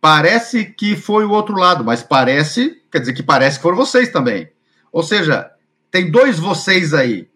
Parece 0.00 0.64
que 0.64 0.96
foi 0.96 1.24
o 1.24 1.30
outro 1.30 1.56
lado, 1.56 1.84
mas 1.84 2.02
parece, 2.02 2.82
quer 2.90 2.98
dizer 2.98 3.12
que 3.12 3.22
parece 3.22 3.58
que 3.58 3.62
foram 3.62 3.76
vocês 3.76 4.10
também. 4.10 4.50
Ou 4.90 5.04
seja, 5.04 5.48
tem 5.92 6.10
dois 6.10 6.40
vocês 6.40 6.92
aí. 6.92 7.28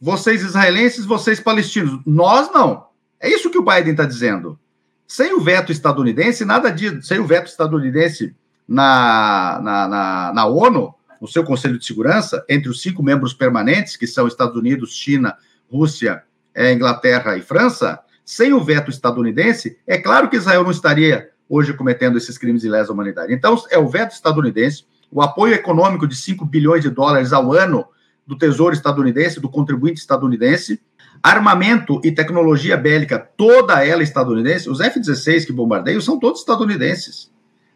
Vocês 0.00 0.42
israelenses, 0.42 1.04
vocês 1.04 1.40
palestinos. 1.40 2.00
Nós 2.04 2.50
não. 2.52 2.86
É 3.20 3.28
isso 3.28 3.50
que 3.50 3.58
o 3.58 3.64
Biden 3.64 3.92
está 3.92 4.04
dizendo. 4.04 4.58
Sem 5.06 5.34
o 5.34 5.40
veto 5.40 5.72
estadunidense, 5.72 6.44
nada 6.44 6.70
disso. 6.70 7.02
Sem 7.02 7.18
o 7.18 7.26
veto 7.26 7.46
estadunidense 7.46 8.34
na, 8.68 9.60
na, 9.62 9.88
na, 9.88 10.32
na 10.34 10.46
ONU, 10.46 10.94
no 11.20 11.28
seu 11.28 11.44
Conselho 11.44 11.78
de 11.78 11.86
Segurança, 11.86 12.44
entre 12.48 12.68
os 12.68 12.82
cinco 12.82 13.02
membros 13.02 13.32
permanentes, 13.32 13.96
que 13.96 14.06
são 14.06 14.26
Estados 14.26 14.56
Unidos, 14.56 14.92
China, 14.92 15.36
Rússia, 15.70 16.22
é, 16.54 16.72
Inglaterra 16.72 17.36
e 17.36 17.42
França, 17.42 18.00
sem 18.24 18.52
o 18.52 18.62
veto 18.62 18.90
estadunidense, 18.90 19.78
é 19.86 19.98
claro 19.98 20.28
que 20.28 20.36
Israel 20.36 20.64
não 20.64 20.70
estaria 20.70 21.30
hoje 21.48 21.72
cometendo 21.72 22.18
esses 22.18 22.36
crimes 22.36 22.62
de 22.62 22.68
lesa 22.68 22.92
humanidade. 22.92 23.32
Então, 23.32 23.56
é 23.70 23.78
o 23.78 23.88
veto 23.88 24.12
estadunidense, 24.12 24.84
o 25.10 25.22
apoio 25.22 25.54
econômico 25.54 26.06
de 26.06 26.16
5 26.16 26.44
bilhões 26.44 26.82
de 26.82 26.90
dólares 26.90 27.32
ao 27.32 27.52
ano 27.52 27.86
do 28.26 28.36
Tesouro 28.36 28.74
estadunidense, 28.74 29.40
do 29.40 29.48
contribuinte 29.48 30.00
estadunidense, 30.00 30.80
armamento 31.22 32.00
e 32.04 32.12
tecnologia 32.12 32.76
bélica, 32.76 33.18
toda 33.18 33.84
ela 33.84 34.02
estadunidense. 34.02 34.68
Os 34.68 34.80
F-16 34.80 35.46
que 35.46 35.52
bombardeiam 35.52 36.00
são 36.00 36.18
todos 36.18 36.40
estadunidenses. 36.40 37.30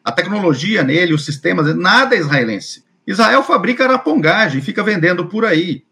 A 0.05 0.11
tecnologia 0.11 0.83
nele, 0.83 1.15
os 1.15 1.25
sistemas, 1.25 1.75
nada 1.77 2.17
é 2.17 2.19
israelense. 2.19 2.85
Israel 3.07 3.43
fabrica 3.43 3.85
arapongagem, 3.85 4.63
fica 4.63 4.83
vendendo 4.83 5.27
por 5.27 5.45
aí. 5.45 5.85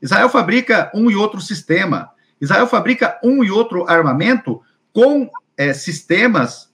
Israel 0.00 0.28
fabrica 0.28 0.90
um 0.94 1.10
e 1.10 1.16
outro 1.16 1.40
sistema. 1.40 2.10
Israel 2.40 2.66
fabrica 2.66 3.18
um 3.22 3.42
e 3.42 3.50
outro 3.50 3.88
armamento 3.88 4.60
com 4.92 5.28
é, 5.56 5.72
sistemas 5.72 6.68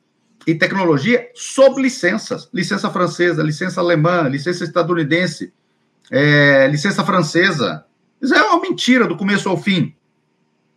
e 0.46 0.54
tecnologia 0.54 1.30
sob 1.34 1.80
licenças. 1.80 2.48
Licença 2.52 2.90
francesa, 2.90 3.42
licença 3.42 3.80
alemã, 3.80 4.28
licença 4.28 4.64
estadunidense, 4.64 5.52
é, 6.11 6.69
licença 6.69 7.05
francesa. 7.05 7.85
Israel 8.21 8.45
é 8.45 8.51
uma 8.51 8.61
mentira 8.61 9.07
do 9.07 9.17
começo 9.17 9.49
ao 9.49 9.57
fim. 9.57 9.95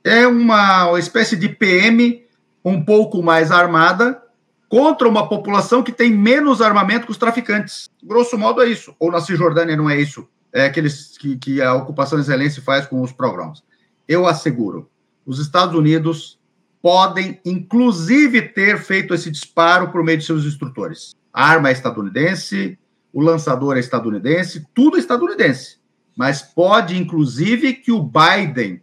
É 0.04 0.28
uma 0.28 0.98
espécie 1.00 1.36
de 1.36 1.50
PM 1.50 2.24
um 2.64 2.84
pouco 2.84 3.22
mais 3.22 3.52
armada 3.52 4.22
contra 4.70 5.08
uma 5.08 5.28
população 5.28 5.82
que 5.82 5.92
tem 5.92 6.12
menos 6.12 6.62
armamento 6.62 7.06
que 7.06 7.12
os 7.12 7.18
traficantes. 7.18 7.90
Grosso 8.04 8.38
modo 8.38 8.62
é 8.62 8.68
isso. 8.68 8.96
Ou 9.00 9.12
na 9.12 9.22
Cisjordânia 9.22 9.76
não 9.76 9.90
é 9.90 10.00
isso 10.00 10.28
é, 10.52 10.70
que, 10.70 10.80
eles, 10.80 11.18
que, 11.18 11.38
que 11.38 11.62
a 11.62 11.74
ocupação 11.74 12.20
israelense 12.20 12.62
faz 12.62 12.86
com 12.86 13.02
os 13.02 13.12
programas. 13.12 13.64
Eu 14.08 14.26
asseguro, 14.26 14.90
os 15.26 15.40
Estados 15.40 15.76
Unidos 15.76 16.40
podem, 16.82 17.40
inclusive, 17.44 18.42
ter 18.42 18.80
feito 18.80 19.14
esse 19.14 19.30
disparo 19.30 19.90
por 19.90 20.04
meio 20.04 20.18
de 20.18 20.26
seus 20.26 20.46
instrutores. 20.46 21.14
A 21.34 21.46
arma 21.46 21.70
é 21.70 21.74
estadunidense, 21.74 22.78
o 23.18 23.20
lançador 23.20 23.78
é 23.78 23.80
estadunidense, 23.80 24.68
tudo 24.76 24.96
é 24.96 25.00
estadunidense. 25.00 25.78
Mas 26.16 26.44
pode, 26.44 26.96
inclusive, 26.96 27.74
que 27.74 27.92
o 27.92 28.00
Biden 28.00 28.80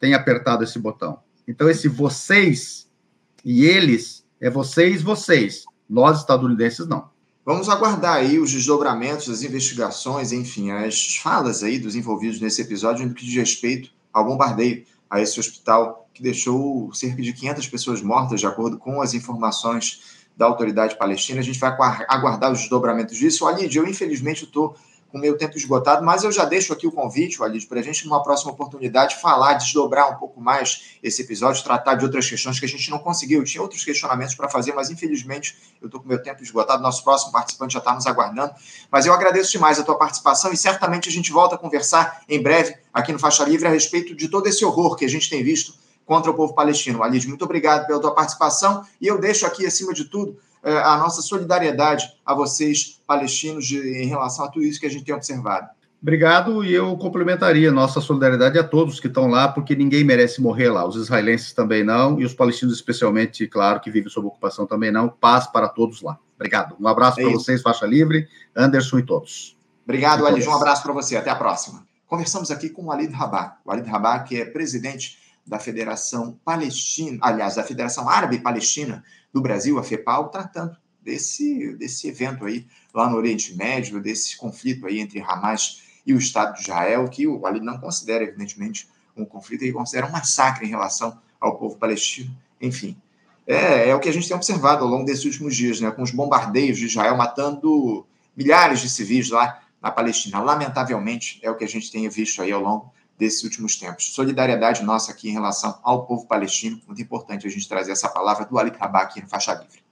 tenha 0.00 0.16
apertado 0.16 0.64
esse 0.64 0.76
botão. 0.76 1.20
Então, 1.46 1.70
esse 1.70 1.86
vocês 1.86 2.90
e 3.44 3.64
eles 3.64 4.26
é 4.40 4.50
vocês, 4.50 5.02
vocês. 5.02 5.62
Nós, 5.88 6.18
estadunidenses, 6.18 6.88
não. 6.88 7.08
Vamos 7.44 7.68
aguardar 7.68 8.16
aí 8.16 8.40
os 8.40 8.50
desdobramentos, 8.50 9.30
as 9.30 9.44
investigações, 9.44 10.32
enfim, 10.32 10.72
as 10.72 11.18
falas 11.18 11.62
aí 11.62 11.78
dos 11.78 11.94
envolvidos 11.94 12.40
nesse 12.40 12.62
episódio 12.62 13.06
no 13.06 13.14
que 13.14 13.24
diz 13.24 13.36
respeito 13.36 13.90
ao 14.12 14.24
bombardeio 14.24 14.84
a 15.08 15.20
esse 15.20 15.38
hospital 15.38 16.10
que 16.12 16.24
deixou 16.24 16.92
cerca 16.92 17.22
de 17.22 17.32
500 17.32 17.68
pessoas 17.68 18.02
mortas, 18.02 18.40
de 18.40 18.46
acordo 18.46 18.78
com 18.78 19.00
as 19.00 19.14
informações 19.14 20.15
da 20.36 20.46
autoridade 20.46 20.96
palestina. 20.96 21.40
A 21.40 21.44
gente 21.44 21.58
vai 21.58 21.70
aguardar 22.08 22.52
os 22.52 22.60
desdobramentos 22.60 23.16
disso. 23.16 23.46
Alid, 23.46 23.76
eu 23.76 23.86
infelizmente 23.86 24.44
estou 24.44 24.76
com 25.10 25.18
meu 25.18 25.36
tempo 25.36 25.56
esgotado, 25.56 26.04
mas 26.04 26.24
eu 26.24 26.32
já 26.32 26.44
deixo 26.44 26.72
aqui 26.72 26.86
o 26.86 26.92
convite, 26.92 27.38
Walid, 27.38 27.66
para 27.66 27.80
a 27.80 27.82
gente, 27.82 28.04
numa 28.04 28.22
próxima 28.22 28.52
oportunidade, 28.52 29.16
falar, 29.16 29.54
desdobrar 29.54 30.12
um 30.12 30.16
pouco 30.16 30.40
mais 30.40 30.98
esse 31.02 31.22
episódio, 31.22 31.62
tratar 31.62 31.94
de 31.94 32.04
outras 32.04 32.28
questões 32.28 32.58
que 32.58 32.66
a 32.66 32.68
gente 32.68 32.90
não 32.90 32.98
conseguiu. 32.98 33.40
Eu 33.40 33.44
tinha 33.44 33.62
outros 33.62 33.84
questionamentos 33.84 34.34
para 34.34 34.48
fazer, 34.48 34.74
mas 34.74 34.90
infelizmente 34.90 35.56
eu 35.80 35.86
estou 35.86 36.00
com 36.00 36.08
meu 36.08 36.22
tempo 36.22 36.42
esgotado. 36.42 36.82
Nosso 36.82 37.02
próximo 37.02 37.32
participante 37.32 37.74
já 37.74 37.78
está 37.78 37.94
nos 37.94 38.06
aguardando. 38.06 38.52
Mas 38.90 39.06
eu 39.06 39.12
agradeço 39.12 39.52
demais 39.52 39.78
a 39.78 39.84
tua 39.84 39.96
participação 39.96 40.52
e 40.52 40.56
certamente 40.56 41.08
a 41.08 41.12
gente 41.12 41.30
volta 41.32 41.54
a 41.54 41.58
conversar 41.58 42.22
em 42.28 42.42
breve 42.42 42.76
aqui 42.92 43.12
no 43.12 43.18
Faixa 43.18 43.44
Livre 43.44 43.66
a 43.66 43.70
respeito 43.70 44.14
de 44.14 44.28
todo 44.28 44.46
esse 44.48 44.64
horror 44.64 44.96
que 44.96 45.04
a 45.04 45.08
gente 45.08 45.30
tem 45.30 45.42
visto 45.42 45.85
contra 46.06 46.30
o 46.30 46.34
povo 46.34 46.54
palestino. 46.54 47.00
Walid, 47.00 47.28
muito 47.28 47.44
obrigado 47.44 47.86
pela 47.86 48.00
tua 48.00 48.14
participação 48.14 48.82
e 48.98 49.06
eu 49.06 49.20
deixo 49.20 49.44
aqui, 49.44 49.66
acima 49.66 49.92
de 49.92 50.04
tudo, 50.04 50.38
é, 50.62 50.78
a 50.78 50.96
nossa 50.96 51.20
solidariedade 51.20 52.08
a 52.24 52.32
vocês, 52.32 53.00
palestinos, 53.06 53.66
de, 53.66 53.78
em 53.78 54.06
relação 54.06 54.46
a 54.46 54.48
tudo 54.48 54.64
isso 54.64 54.80
que 54.80 54.86
a 54.86 54.90
gente 54.90 55.04
tem 55.04 55.14
observado. 55.14 55.68
Obrigado, 56.00 56.64
e 56.64 56.72
eu 56.72 56.96
complementaria 56.96 57.72
nossa 57.72 58.00
solidariedade 58.00 58.58
a 58.58 58.62
todos 58.62 59.00
que 59.00 59.08
estão 59.08 59.26
lá, 59.26 59.48
porque 59.48 59.74
ninguém 59.74 60.04
merece 60.04 60.40
morrer 60.40 60.70
lá. 60.70 60.86
Os 60.86 60.94
israelenses 60.94 61.52
também 61.52 61.82
não, 61.82 62.20
e 62.20 62.24
os 62.24 62.32
palestinos, 62.32 62.74
especialmente, 62.74 63.46
claro, 63.48 63.80
que 63.80 63.90
vivem 63.90 64.10
sob 64.10 64.28
ocupação 64.28 64.66
também 64.66 64.92
não. 64.92 65.08
Paz 65.08 65.46
para 65.46 65.68
todos 65.68 66.02
lá. 66.02 66.18
Obrigado. 66.36 66.76
Um 66.78 66.86
abraço 66.86 67.18
é 67.18 67.24
para 67.24 67.32
vocês, 67.32 67.62
faixa 67.62 67.86
livre, 67.86 68.28
Anderson 68.54 68.98
e 68.98 69.02
todos. 69.02 69.56
Obrigado, 69.84 70.26
Ali. 70.26 70.46
Um 70.46 70.54
abraço 70.54 70.82
para 70.82 70.92
você. 70.92 71.16
Até 71.16 71.30
a 71.30 71.34
próxima. 71.34 71.84
Conversamos 72.06 72.50
aqui 72.50 72.68
com 72.68 72.82
o 72.82 72.86
Walid 72.86 73.12
Rabah. 73.12 73.56
O 73.64 73.70
Rabah, 73.70 74.20
que 74.20 74.40
é 74.40 74.44
presidente 74.44 75.18
da 75.46 75.58
Federação 75.58 76.38
Palestina, 76.44 77.18
aliás, 77.22 77.54
da 77.54 77.62
Federação 77.62 78.08
Árabe 78.08 78.40
Palestina, 78.40 79.04
do 79.32 79.40
Brasil, 79.40 79.78
a 79.78 79.82
FEPAL, 79.84 80.28
tratando 80.28 80.76
desse, 81.02 81.74
desse 81.76 82.08
evento 82.08 82.44
aí 82.44 82.66
lá 82.92 83.08
no 83.08 83.16
Oriente 83.16 83.54
Médio, 83.54 84.00
desse 84.00 84.36
conflito 84.36 84.86
aí 84.86 84.98
entre 84.98 85.20
Hamas 85.20 85.82
e 86.04 86.12
o 86.12 86.18
Estado 86.18 86.54
de 86.54 86.62
Israel, 86.62 87.08
que 87.08 87.26
o 87.26 87.46
Ali 87.46 87.60
não 87.60 87.78
considera, 87.78 88.24
evidentemente, 88.24 88.88
um 89.16 89.24
conflito, 89.24 89.62
ele 89.62 89.72
considera 89.72 90.06
um 90.06 90.10
massacre 90.10 90.66
em 90.66 90.68
relação 90.68 91.18
ao 91.40 91.56
povo 91.56 91.76
palestino. 91.76 92.36
Enfim, 92.60 92.96
é, 93.46 93.88
é 93.88 93.94
o 93.94 94.00
que 94.00 94.08
a 94.08 94.12
gente 94.12 94.26
tem 94.26 94.36
observado 94.36 94.84
ao 94.84 94.90
longo 94.90 95.04
desses 95.04 95.24
últimos 95.24 95.54
dias, 95.54 95.80
né, 95.80 95.90
com 95.90 96.02
os 96.02 96.10
bombardeios 96.10 96.76
de 96.76 96.86
Israel 96.86 97.16
matando 97.16 98.04
milhares 98.36 98.80
de 98.80 98.90
civis 98.90 99.30
lá 99.30 99.62
na 99.80 99.90
Palestina. 99.90 100.40
Lamentavelmente, 100.40 101.38
é 101.42 101.50
o 101.50 101.56
que 101.56 101.64
a 101.64 101.68
gente 101.68 101.90
tem 101.90 102.08
visto 102.08 102.42
aí 102.42 102.52
ao 102.52 102.60
longo 102.60 102.92
desses 103.18 103.42
últimos 103.44 103.76
tempos. 103.76 104.14
Solidariedade 104.14 104.82
nossa 104.82 105.12
aqui 105.12 105.28
em 105.28 105.32
relação 105.32 105.78
ao 105.82 106.06
povo 106.06 106.26
palestino. 106.26 106.80
Muito 106.86 107.02
importante 107.02 107.46
a 107.46 107.50
gente 107.50 107.68
trazer 107.68 107.92
essa 107.92 108.08
palavra 108.08 108.44
do 108.44 108.58
Ali 108.58 108.72
Rabah 108.78 109.02
aqui 109.02 109.22
no 109.22 109.28
Faixa 109.28 109.54
Livre. 109.54 109.84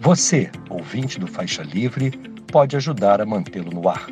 Você, 0.00 0.50
ouvinte 0.70 1.18
do 1.18 1.26
Faixa 1.26 1.62
Livre, 1.62 2.10
pode 2.50 2.76
ajudar 2.76 3.20
a 3.20 3.26
mantê-lo 3.26 3.70
no 3.70 3.86
ar. 3.88 4.06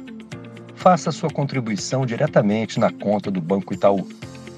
Faça 0.74 1.10
sua 1.10 1.30
contribuição 1.30 2.04
diretamente 2.04 2.78
na 2.78 2.92
conta 2.92 3.30
do 3.30 3.40
Banco 3.40 3.72
Itaú. 3.72 4.06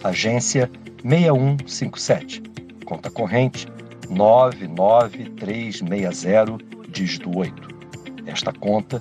Agência 0.02 0.68
6157. 1.02 2.42
Conta 2.84 3.08
corrente 3.10 3.68
99360, 4.10 6.58
dígito 6.88 7.36
8. 7.36 7.68
Esta 8.26 8.52
conta 8.52 9.00